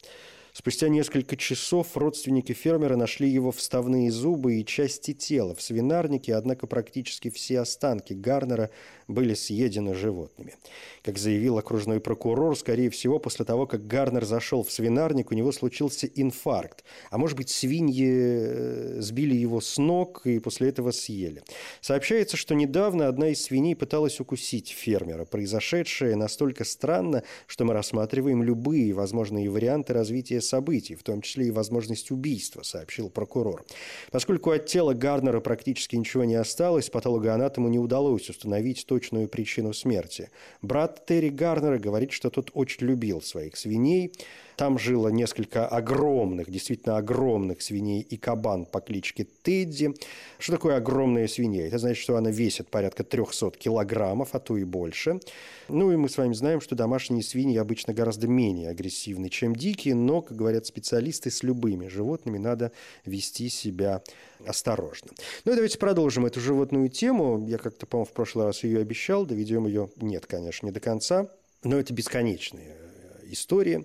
Спустя 0.52 0.90
несколько 0.90 1.34
часов 1.38 1.96
родственники 1.96 2.52
фермера 2.52 2.94
нашли 2.94 3.26
его 3.26 3.52
вставные 3.52 4.10
зубы 4.10 4.60
и 4.60 4.66
части 4.66 5.14
тела 5.14 5.54
в 5.54 5.62
свинарнике, 5.62 6.34
однако 6.34 6.66
практически 6.66 7.30
все 7.30 7.60
останки 7.60 8.12
Гарнера 8.12 8.68
были 9.12 9.34
съедены 9.34 9.94
животными. 9.94 10.54
Как 11.02 11.18
заявил 11.18 11.58
окружной 11.58 12.00
прокурор, 12.00 12.56
скорее 12.56 12.88
всего, 12.90 13.18
после 13.18 13.44
того, 13.44 13.66
как 13.66 13.86
Гарнер 13.86 14.24
зашел 14.24 14.62
в 14.62 14.70
свинарник, 14.70 15.32
у 15.32 15.34
него 15.34 15.50
случился 15.50 16.06
инфаркт. 16.06 16.84
А 17.10 17.18
может 17.18 17.36
быть, 17.36 17.50
свиньи 17.50 18.08
э, 18.08 19.00
сбили 19.00 19.34
его 19.34 19.60
с 19.60 19.78
ног 19.78 20.22
и 20.24 20.38
после 20.38 20.68
этого 20.68 20.92
съели. 20.92 21.42
Сообщается, 21.80 22.36
что 22.36 22.54
недавно 22.54 23.08
одна 23.08 23.28
из 23.28 23.42
свиней 23.42 23.74
пыталась 23.74 24.20
укусить 24.20 24.68
фермера. 24.70 25.24
Произошедшее 25.24 26.14
настолько 26.14 26.64
странно, 26.64 27.24
что 27.46 27.64
мы 27.64 27.74
рассматриваем 27.74 28.42
любые 28.42 28.92
возможные 28.92 29.50
варианты 29.50 29.92
развития 29.92 30.40
событий, 30.40 30.94
в 30.94 31.02
том 31.02 31.20
числе 31.20 31.48
и 31.48 31.50
возможность 31.50 32.10
убийства, 32.10 32.62
сообщил 32.62 33.10
прокурор. 33.10 33.64
Поскольку 34.12 34.50
от 34.50 34.66
тела 34.66 34.94
Гарнера 34.94 35.40
практически 35.40 35.96
ничего 35.96 36.24
не 36.24 36.36
осталось, 36.36 36.90
патологоанатому 36.90 37.68
не 37.68 37.78
удалось 37.78 38.30
установить 38.30 38.84
точно 38.86 39.01
точную 39.02 39.28
причину 39.28 39.72
смерти. 39.72 40.30
Брат 40.62 41.04
Терри 41.06 41.30
Гарнера 41.30 41.78
говорит, 41.78 42.12
что 42.12 42.30
тот 42.30 42.50
очень 42.54 42.86
любил 42.86 43.20
своих 43.20 43.56
свиней. 43.56 44.12
Там 44.56 44.78
жило 44.78 45.08
несколько 45.08 45.66
огромных, 45.66 46.50
действительно 46.50 46.96
огромных 46.96 47.62
свиней 47.62 48.00
и 48.00 48.16
кабан 48.16 48.66
по 48.66 48.80
кличке 48.80 49.26
Тедди. 49.42 49.94
Что 50.38 50.52
такое 50.52 50.76
огромная 50.76 51.28
свинья? 51.28 51.66
Это 51.66 51.78
значит, 51.78 52.02
что 52.02 52.16
она 52.16 52.30
весит 52.30 52.68
порядка 52.68 53.04
300 53.04 53.52
килограммов, 53.52 54.30
а 54.32 54.38
то 54.38 54.56
и 54.56 54.64
больше. 54.64 55.20
Ну 55.68 55.92
и 55.92 55.96
мы 55.96 56.08
с 56.08 56.18
вами 56.18 56.34
знаем, 56.34 56.60
что 56.60 56.74
домашние 56.74 57.22
свиньи 57.22 57.56
обычно 57.56 57.94
гораздо 57.94 58.28
менее 58.28 58.70
агрессивны, 58.70 59.28
чем 59.28 59.56
дикие, 59.56 59.94
но, 59.94 60.22
как 60.22 60.36
говорят 60.36 60.66
специалисты, 60.66 61.30
с 61.30 61.42
любыми 61.42 61.88
животными 61.88 62.38
надо 62.38 62.72
вести 63.04 63.48
себя 63.48 64.02
осторожно. 64.46 65.12
Ну 65.44 65.52
и 65.52 65.54
давайте 65.54 65.78
продолжим 65.78 66.26
эту 66.26 66.40
животную 66.40 66.88
тему. 66.88 67.46
Я 67.46 67.58
как-то, 67.58 67.86
по-моему, 67.86 68.06
в 68.06 68.12
прошлый 68.12 68.46
раз 68.46 68.64
ее 68.64 68.80
обещал, 68.80 69.24
доведем 69.24 69.66
ее, 69.66 69.88
нет, 69.96 70.26
конечно, 70.26 70.66
не 70.66 70.72
до 70.72 70.80
конца, 70.80 71.28
но 71.62 71.78
это 71.78 71.92
бесконечная 71.94 72.76
э, 72.76 73.26
история. 73.26 73.84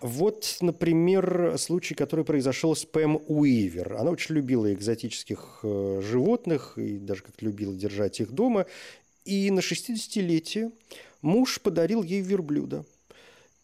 Вот, 0.00 0.58
например, 0.60 1.54
случай, 1.58 1.94
который 1.94 2.24
произошел 2.24 2.76
с 2.76 2.84
Пэм 2.84 3.22
Уивер. 3.26 3.94
Она 3.94 4.10
очень 4.10 4.34
любила 4.34 4.72
экзотических 4.72 5.60
э, 5.62 6.00
животных 6.02 6.76
и 6.76 6.98
даже 6.98 7.22
как-то 7.22 7.44
любила 7.44 7.74
держать 7.74 8.20
их 8.20 8.32
дома. 8.32 8.66
И 9.24 9.50
на 9.50 9.60
60-летие 9.60 10.72
муж 11.22 11.60
подарил 11.60 12.02
ей 12.02 12.20
верблюда. 12.20 12.84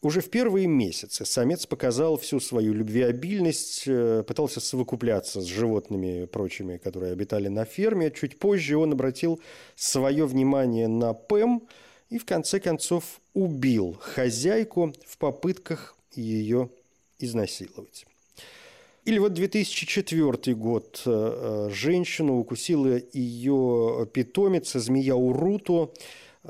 Уже 0.00 0.20
в 0.20 0.30
первые 0.30 0.66
месяцы 0.66 1.24
самец 1.24 1.64
показал 1.64 2.16
всю 2.16 2.40
свою 2.40 2.72
любвеобильность, 2.72 3.84
э, 3.86 4.24
пытался 4.26 4.58
совокупляться 4.58 5.40
с 5.40 5.44
животными 5.44 6.24
прочими, 6.24 6.78
которые 6.78 7.12
обитали 7.12 7.48
на 7.48 7.64
ферме. 7.64 8.10
Чуть 8.10 8.38
позже 8.38 8.76
он 8.76 8.92
обратил 8.92 9.40
свое 9.76 10.26
внимание 10.26 10.88
на 10.88 11.12
Пэм 11.12 11.68
и 12.10 12.18
в 12.18 12.24
конце 12.24 12.58
концов 12.58 13.20
убил 13.32 13.96
хозяйку 14.00 14.92
в 15.06 15.18
попытках 15.18 15.96
ее 16.14 16.70
изнасиловать. 17.18 18.04
Или 19.04 19.18
вот 19.18 19.32
2004 19.32 20.54
год. 20.54 21.02
Э, 21.06 21.10
э, 21.68 21.70
женщину 21.74 22.38
укусила 22.38 23.00
ее 23.12 24.08
питомица, 24.12 24.78
змея 24.78 25.16
Уруту. 25.16 25.92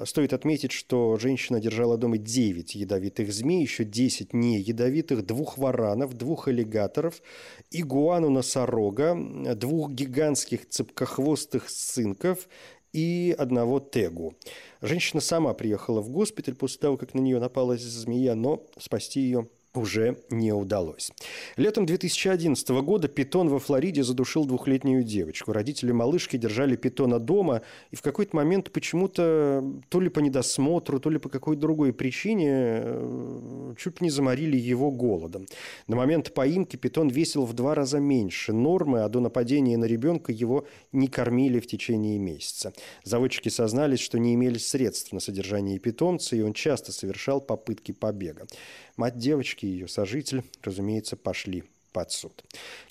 Стоит 0.05 0.33
отметить, 0.33 0.73
что 0.73 1.19
женщина 1.19 1.61
держала 1.61 1.99
дома 1.99 2.17
9 2.17 2.75
ядовитых 2.75 3.31
змей, 3.31 3.61
еще 3.61 3.85
10 3.85 4.33
не 4.33 4.59
ядовитых, 4.59 5.25
двух 5.27 5.59
варанов, 5.59 6.15
двух 6.15 6.49
аллигаторов, 6.49 7.23
игуану-носорога, 7.71 9.15
двух 9.55 9.91
гигантских 9.91 10.67
цепкохвостых 10.69 11.69
сынков 11.69 12.49
и 12.93 13.35
одного 13.39 13.81
тегу. 13.81 14.35
Женщина 14.81 15.21
сама 15.21 15.55
приехала 15.55 16.01
в 16.01 16.11
госпиталь 16.11 16.55
после 16.55 16.79
того, 16.81 16.97
как 16.97 17.15
на 17.15 17.21
нее 17.21 17.41
напала 17.41 17.77
змея, 17.77 18.35
но 18.35 18.67
спасти 18.79 19.21
ее 19.21 19.49
уже 19.75 20.19
не 20.31 20.53
удалось. 20.53 21.13
Летом 21.57 21.87
2011 21.87 22.69
года 22.83 23.09
питон 23.09 23.49
во 23.49 23.59
Флориде 23.59 24.03
задушил 24.03 24.45
двухлетнюю 24.45 25.03
девочку. 25.03 25.53
Родители 25.53 25.93
малышки 25.93 26.37
держали 26.37 26.77
питона 26.77 27.19
дома, 27.19 27.63
и 27.91 27.97
в 27.97 28.03
какой-то 28.03 28.37
момент 28.37 28.71
почему-то 28.71 29.65
то 29.89 30.01
ли 30.01 30.11
по 30.11 30.19
недосмотру, 30.21 31.01
то 31.01 31.11
ли 31.11 31.19
по 31.19 31.29
какой-то 31.29 31.63
другой 31.63 31.93
причине 31.93 32.51
э, 32.51 33.75
чуть 33.79 34.01
не 34.01 34.11
заморили 34.11 34.57
его 34.57 34.91
голодом. 34.91 35.47
На 35.87 35.97
момент 35.97 36.35
поимки 36.35 36.77
питон 36.77 37.09
весил 37.09 37.47
в 37.47 37.55
два 37.55 37.75
раза 37.75 37.99
меньше 37.99 38.53
нормы, 38.53 39.03
а 39.03 39.09
до 39.09 39.21
нападения 39.21 39.77
на 39.79 39.87
ребенка 39.87 40.33
его 40.33 40.67
не 40.93 41.09
кормили 41.09 41.61
в 41.61 41.67
течение 41.67 42.19
месяца. 42.19 42.75
Заводчики 43.05 43.49
сознались, 43.49 44.01
что 44.01 44.19
не 44.19 44.35
имели 44.35 44.59
средств 44.59 45.13
на 45.13 45.21
содержание 45.21 45.79
питомца, 45.79 46.37
и 46.37 46.43
он 46.43 46.53
часто 46.53 46.93
совершал 46.93 47.41
попытки 47.41 47.93
побега. 47.93 48.47
Мать 48.97 49.17
девочки 49.17 49.62
и 49.63 49.69
ее 49.69 49.89
сожитель, 49.89 50.43
разумеется, 50.63 51.17
пошли 51.17 51.65
под 51.93 52.11
суд. 52.11 52.45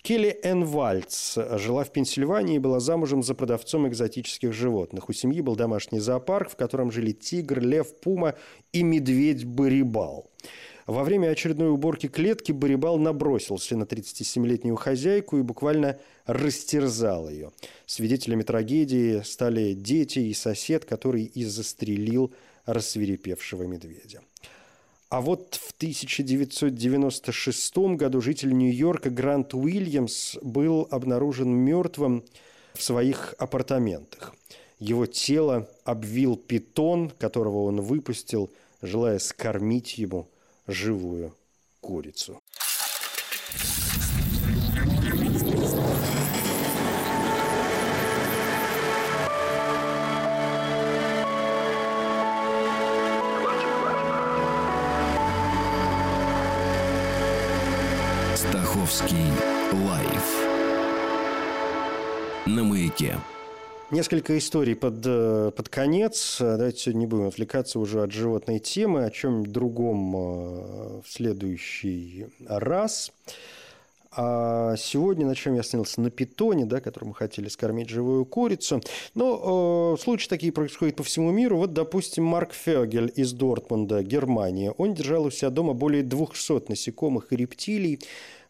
Келли 0.04 0.40
Энн 0.44 0.64
Вальц 0.64 1.38
жила 1.58 1.84
в 1.84 1.92
Пенсильвании 1.92 2.56
и 2.56 2.60
была 2.60 2.80
замужем 2.80 3.24
за 3.24 3.34
продавцом 3.34 3.88
экзотических 3.88 4.54
животных. 4.54 5.10
У 5.10 5.14
семьи 5.14 5.42
был 5.42 5.56
домашний 5.56 6.00
зоопарк, 6.00 6.52
в 6.52 6.56
котором 6.56 6.92
жили 6.92 7.12
тигр, 7.12 7.60
лев, 7.60 7.96
пума 8.00 8.36
и 8.72 8.84
медведь-барибал. 8.84 10.30
Во 10.88 11.04
время 11.04 11.30
очередной 11.30 11.70
уборки 11.70 12.08
клетки 12.08 12.52
Барибал 12.52 12.98
набросился 12.98 13.78
на 13.78 13.84
37-летнюю 13.84 14.76
хозяйку 14.76 15.38
и 15.38 15.42
буквально 15.42 16.00
растерзал 16.26 17.30
ее. 17.30 17.52
Свидетелями 17.86 18.44
трагедии 18.44 19.22
стали 19.22 19.74
дети 19.74 20.20
и 20.20 20.34
сосед, 20.34 20.86
который 20.86 21.24
и 21.24 21.46
застрелил 21.46 22.34
рассверепевшего 22.66 23.64
медведя. 23.64 24.22
А 25.12 25.20
вот 25.20 25.56
в 25.56 25.74
1996 25.76 27.78
году 27.98 28.22
житель 28.22 28.54
Нью-Йорка 28.54 29.10
Грант 29.10 29.54
Уильямс 29.54 30.38
был 30.42 30.88
обнаружен 30.90 31.50
мертвым 31.50 32.24
в 32.74 32.82
своих 32.82 33.36
апартаментах. 33.38 34.34
Его 34.80 35.06
тело 35.06 35.70
обвил 35.84 36.38
питон, 36.38 37.10
которого 37.10 37.66
он 37.66 37.82
выпустил, 37.82 38.52
желая 38.82 39.20
скормить 39.20 39.98
ему 39.98 40.30
живую 40.66 41.36
курицу. 41.82 42.40
Стаховский 58.52 59.16
лайф 59.72 60.46
на 62.46 62.66
маяке. 62.66 63.16
Несколько 63.92 64.38
историй 64.38 64.76
под, 64.76 64.96
э, 65.06 65.52
под 65.56 65.70
конец. 65.70 66.36
Давайте 66.38 66.78
сегодня 66.80 67.00
не 67.00 67.06
будем 67.06 67.28
отвлекаться 67.28 67.80
уже 67.80 68.04
от 68.04 68.12
животной 68.12 68.60
темы, 68.60 69.06
о 69.06 69.10
чем 69.10 69.46
другом 69.46 70.16
э, 70.16 71.02
в 71.02 71.06
следующий 71.08 72.28
раз. 72.46 73.14
А 74.14 74.76
сегодня 74.76 75.26
на 75.26 75.36
чем 75.36 75.54
я 75.54 75.62
остановился? 75.62 76.02
На 76.02 76.10
питоне, 76.10 76.66
да, 76.66 76.82
который 76.82 77.06
мы 77.06 77.16
хотели 77.16 77.48
скормить 77.48 77.88
живую 77.88 78.26
курицу. 78.26 78.82
Но 79.16 79.96
э, 79.96 80.02
случаи 80.02 80.28
такие 80.28 80.52
происходят 80.52 80.98
по 80.98 81.04
всему 81.04 81.32
миру. 81.32 81.56
Вот, 81.56 81.72
допустим, 81.72 82.26
Марк 82.26 82.52
Фегель 82.52 83.14
из 83.16 83.32
Дортмунда, 83.32 84.04
Германия. 84.04 84.72
Он 84.72 84.94
держал 84.94 85.24
у 85.24 85.32
себя 85.32 85.50
дома 85.52 85.72
более 85.74 86.04
200 86.04 86.70
насекомых 86.70 87.32
и 87.32 87.38
рептилий. 87.38 88.02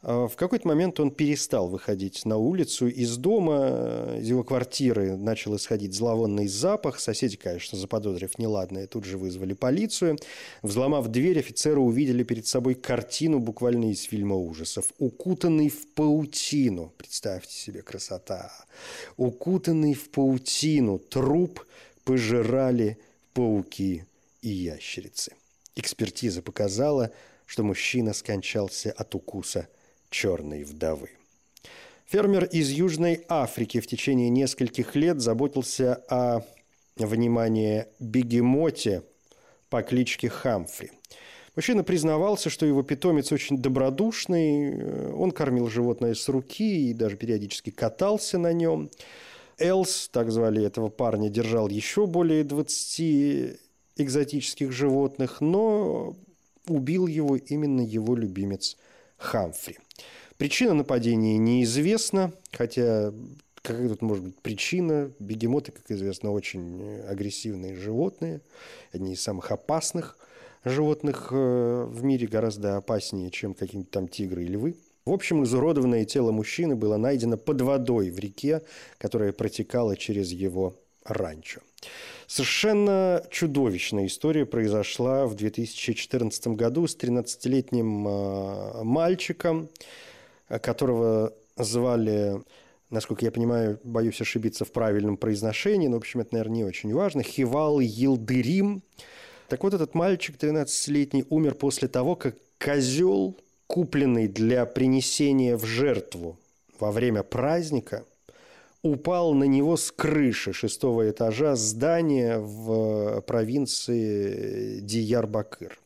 А, 0.03 0.27
в 0.27 0.35
какой-то 0.35 0.67
момент 0.67 0.99
он 0.99 1.11
перестал 1.11 1.67
выходить 1.67 2.25
на 2.25 2.37
улицу 2.37 2.87
из 2.87 3.17
дома, 3.17 4.15
из 4.17 4.29
его 4.29 4.43
квартиры 4.43 5.15
начал 5.15 5.55
исходить 5.55 5.93
зловонный 5.93 6.47
запах. 6.47 6.99
Соседи, 6.99 7.37
конечно, 7.37 7.77
заподозрив 7.77 8.37
неладное, 8.39 8.87
тут 8.87 9.05
же 9.05 9.17
вызвали 9.17 9.53
полицию. 9.53 10.17
Взломав 10.63 11.07
дверь, 11.09 11.39
офицеры 11.39 11.79
увидели 11.79 12.23
перед 12.23 12.47
собой 12.47 12.75
картину 12.75 13.39
буквально 13.39 13.91
из 13.91 14.01
фильма 14.01 14.35
ужасов. 14.35 14.91
Укутанный 14.97 15.69
в 15.69 15.87
паутину. 15.93 16.91
Представьте 16.97 17.53
себе 17.53 17.83
красота. 17.83 18.51
Укутанный 19.17 19.93
в 19.93 20.09
паутину 20.09 20.97
труп 20.97 21.63
пожирали 22.03 22.97
пауки 23.33 24.05
и 24.41 24.49
ящерицы. 24.49 25.33
Экспертиза 25.75 26.41
показала, 26.41 27.11
что 27.45 27.63
мужчина 27.63 28.13
скончался 28.13 28.91
от 28.91 29.13
укуса– 29.13 29.67
черной 30.11 30.63
вдовы. 30.63 31.09
Фермер 32.05 32.43
из 32.43 32.69
Южной 32.69 33.25
Африки 33.29 33.79
в 33.79 33.87
течение 33.87 34.29
нескольких 34.29 34.95
лет 34.95 35.21
заботился 35.21 36.03
о, 36.09 36.41
внимание, 36.97 37.87
бегемоте 37.99 39.03
по 39.69 39.81
кличке 39.81 40.29
Хамфри. 40.29 40.91
Мужчина 41.55 41.83
признавался, 41.83 42.49
что 42.49 42.65
его 42.65 42.83
питомец 42.83 43.31
очень 43.31 43.57
добродушный, 43.57 45.11
он 45.13 45.31
кормил 45.31 45.69
животное 45.69 46.13
с 46.13 46.27
руки 46.29 46.89
и 46.89 46.93
даже 46.93 47.17
периодически 47.17 47.71
катался 47.71 48.37
на 48.37 48.53
нем. 48.53 48.89
Элс, 49.57 50.09
так 50.09 50.31
звали 50.31 50.63
этого 50.63 50.89
парня, 50.89 51.29
держал 51.29 51.69
еще 51.69 52.07
более 52.07 52.43
20 52.43 53.59
экзотических 53.97 54.71
животных, 54.71 55.39
но 55.39 56.15
убил 56.67 57.07
его 57.07 57.37
именно 57.37 57.81
его 57.81 58.15
любимец 58.15 58.77
Хамфри. 59.21 59.77
Причина 60.37 60.73
нападения 60.73 61.37
неизвестна, 61.37 62.33
хотя 62.51 63.13
какая 63.61 63.87
тут 63.87 64.01
может 64.01 64.23
быть 64.25 64.41
причина? 64.41 65.11
Бегемоты, 65.19 65.71
как 65.71 65.89
известно, 65.91 66.31
очень 66.31 67.01
агрессивные 67.07 67.75
животные, 67.75 68.41
одни 68.91 69.13
из 69.13 69.21
самых 69.21 69.51
опасных 69.51 70.17
животных 70.65 71.29
э, 71.31 71.85
в 71.87 72.03
мире, 72.03 72.27
гораздо 72.27 72.77
опаснее, 72.77 73.31
чем 73.31 73.53
какие-нибудь 73.53 73.91
там 73.91 74.07
тигры 74.07 74.43
и 74.43 74.47
львы. 74.47 74.75
В 75.05 75.11
общем, 75.11 75.43
изуродованное 75.43 76.05
тело 76.05 76.31
мужчины 76.31 76.75
было 76.75 76.97
найдено 76.97 77.37
под 77.37 77.61
водой 77.61 78.11
в 78.11 78.19
реке, 78.19 78.61
которая 78.97 79.31
протекала 79.31 79.95
через 79.95 80.31
его 80.31 80.75
ранчо. 81.03 81.61
Совершенно 82.31 83.21
чудовищная 83.29 84.05
история 84.05 84.45
произошла 84.45 85.27
в 85.27 85.35
2014 85.35 86.47
году 86.47 86.87
с 86.87 86.95
13-летним 86.95 88.07
а, 88.07 88.83
мальчиком, 88.85 89.67
которого 90.47 91.33
звали, 91.57 92.41
насколько 92.89 93.25
я 93.25 93.31
понимаю, 93.31 93.81
боюсь 93.83 94.21
ошибиться 94.21 94.63
в 94.63 94.71
правильном 94.71 95.17
произношении, 95.17 95.89
но, 95.89 95.97
в 95.97 95.99
общем, 95.99 96.21
это, 96.21 96.35
наверное, 96.35 96.55
не 96.55 96.63
очень 96.63 96.93
важно, 96.93 97.21
Хивал 97.21 97.81
Елдырим. 97.81 98.81
Так 99.49 99.65
вот, 99.65 99.73
этот 99.73 99.93
мальчик 99.93 100.37
13-летний 100.37 101.25
умер 101.29 101.55
после 101.55 101.89
того, 101.89 102.15
как 102.15 102.37
козел, 102.57 103.35
купленный 103.67 104.29
для 104.29 104.65
принесения 104.65 105.57
в 105.57 105.65
жертву 105.65 106.37
во 106.79 106.93
время 106.93 107.23
праздника, 107.23 108.05
упал 108.83 109.33
на 109.33 109.43
него 109.43 109.77
с 109.77 109.91
крыши 109.91 110.53
шестого 110.53 111.09
этажа 111.09 111.55
здания 111.55 112.39
в 112.39 113.21
провинции 113.21 114.79
Диярбакыр. 114.79 115.77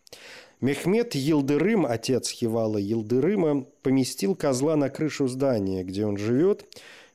Мехмед 0.61 1.15
Елдырым, 1.15 1.85
отец 1.85 2.29
Хивала 2.29 2.77
Елдырыма, 2.77 3.65
поместил 3.81 4.35
козла 4.35 4.75
на 4.75 4.89
крышу 4.89 5.27
здания, 5.27 5.83
где 5.83 6.05
он 6.05 6.17
живет, 6.17 6.65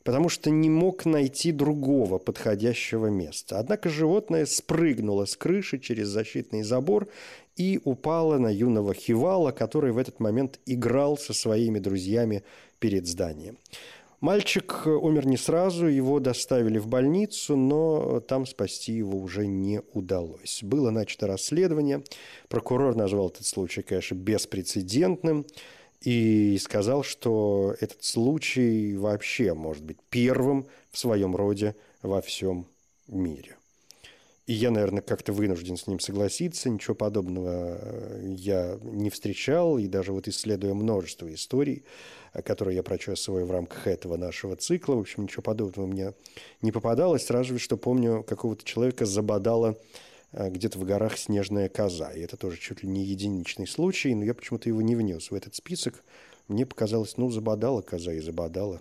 потому 0.04 0.28
что 0.28 0.50
не 0.50 0.68
мог 0.68 1.06
найти 1.06 1.50
другого 1.50 2.18
подходящего 2.18 3.06
места. 3.06 3.58
Однако 3.58 3.88
животное 3.88 4.44
спрыгнуло 4.44 5.24
с 5.24 5.36
крыши 5.36 5.78
через 5.78 6.08
защитный 6.08 6.62
забор 6.62 7.08
и 7.56 7.80
упало 7.84 8.38
на 8.38 8.48
юного 8.48 8.92
Хивала, 8.92 9.52
который 9.52 9.92
в 9.92 9.98
этот 9.98 10.20
момент 10.20 10.60
играл 10.66 11.16
со 11.16 11.32
своими 11.32 11.78
друзьями 11.78 12.42
перед 12.78 13.06
зданием. 13.06 13.56
Мальчик 14.20 14.82
умер 14.86 15.26
не 15.26 15.38
сразу, 15.38 15.86
его 15.86 16.20
доставили 16.20 16.78
в 16.78 16.86
больницу, 16.86 17.56
но 17.56 18.20
там 18.20 18.44
спасти 18.44 18.92
его 18.92 19.18
уже 19.18 19.46
не 19.46 19.80
удалось. 19.94 20.60
Было 20.62 20.90
начато 20.90 21.26
расследование. 21.26 22.04
Прокурор 22.48 22.94
назвал 22.94 23.28
этот 23.28 23.46
случай, 23.46 23.80
конечно, 23.80 24.14
беспрецедентным 24.14 25.46
и 26.02 26.58
сказал, 26.60 27.02
что 27.02 27.74
этот 27.80 28.04
случай 28.04 28.94
вообще 28.94 29.54
может 29.54 29.84
быть 29.84 29.98
первым 30.10 30.66
в 30.90 30.98
своем 30.98 31.34
роде 31.34 31.74
во 32.02 32.20
всем 32.20 32.66
мире. 33.08 33.56
И 34.46 34.52
я, 34.52 34.70
наверное, 34.70 35.00
как-то 35.00 35.32
вынужден 35.32 35.76
с 35.76 35.86
ним 35.86 36.00
согласиться. 36.00 36.68
Ничего 36.68 36.96
подобного 36.96 37.78
э, 37.80 38.34
я 38.36 38.78
не 38.82 39.08
встречал. 39.08 39.78
И 39.78 39.86
даже 39.86 40.12
вот 40.12 40.26
исследуя 40.26 40.74
множество 40.74 41.32
историй, 41.32 41.84
э, 42.32 42.42
которые 42.42 42.76
я 42.76 42.82
прочесываю 42.82 43.46
в 43.46 43.50
рамках 43.50 43.86
этого 43.86 44.16
нашего 44.16 44.56
цикла, 44.56 44.94
в 44.94 45.00
общем, 45.00 45.24
ничего 45.24 45.42
подобного 45.42 45.86
мне 45.86 46.14
не 46.62 46.72
попадалось. 46.72 47.30
Разве 47.30 47.58
что 47.58 47.76
помню, 47.76 48.22
какого-то 48.22 48.64
человека 48.64 49.06
забодала 49.06 49.76
э, 50.32 50.50
где-то 50.50 50.78
в 50.78 50.84
горах 50.84 51.18
снежная 51.18 51.68
коза. 51.68 52.10
И 52.12 52.20
это 52.20 52.36
тоже 52.36 52.58
чуть 52.58 52.82
ли 52.82 52.88
не 52.88 53.04
единичный 53.04 53.66
случай, 53.66 54.14
но 54.14 54.24
я 54.24 54.34
почему-то 54.34 54.68
его 54.68 54.82
не 54.82 54.96
внес 54.96 55.30
в 55.30 55.34
этот 55.34 55.54
список. 55.54 56.02
Мне 56.48 56.66
показалось, 56.66 57.16
ну, 57.16 57.30
забодала 57.30 57.82
коза 57.82 58.12
и 58.12 58.20
забодала. 58.20 58.80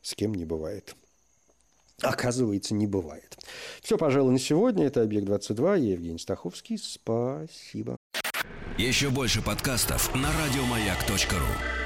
С 0.00 0.14
кем 0.14 0.34
не 0.34 0.44
бывает. 0.44 0.96
Оказывается, 2.02 2.74
не 2.74 2.86
бывает. 2.86 3.36
Все, 3.80 3.96
пожалуй, 3.96 4.32
на 4.32 4.38
сегодня. 4.38 4.86
Это 4.86 5.02
«Объект-22». 5.02 5.78
Я 5.78 5.92
Евгений 5.92 6.18
Стаховский. 6.18 6.78
Спасибо. 6.78 7.96
Еще 8.78 9.10
больше 9.10 9.42
подкастов 9.42 10.14
на 10.14 10.30
радиомаяк.ру 10.32 11.81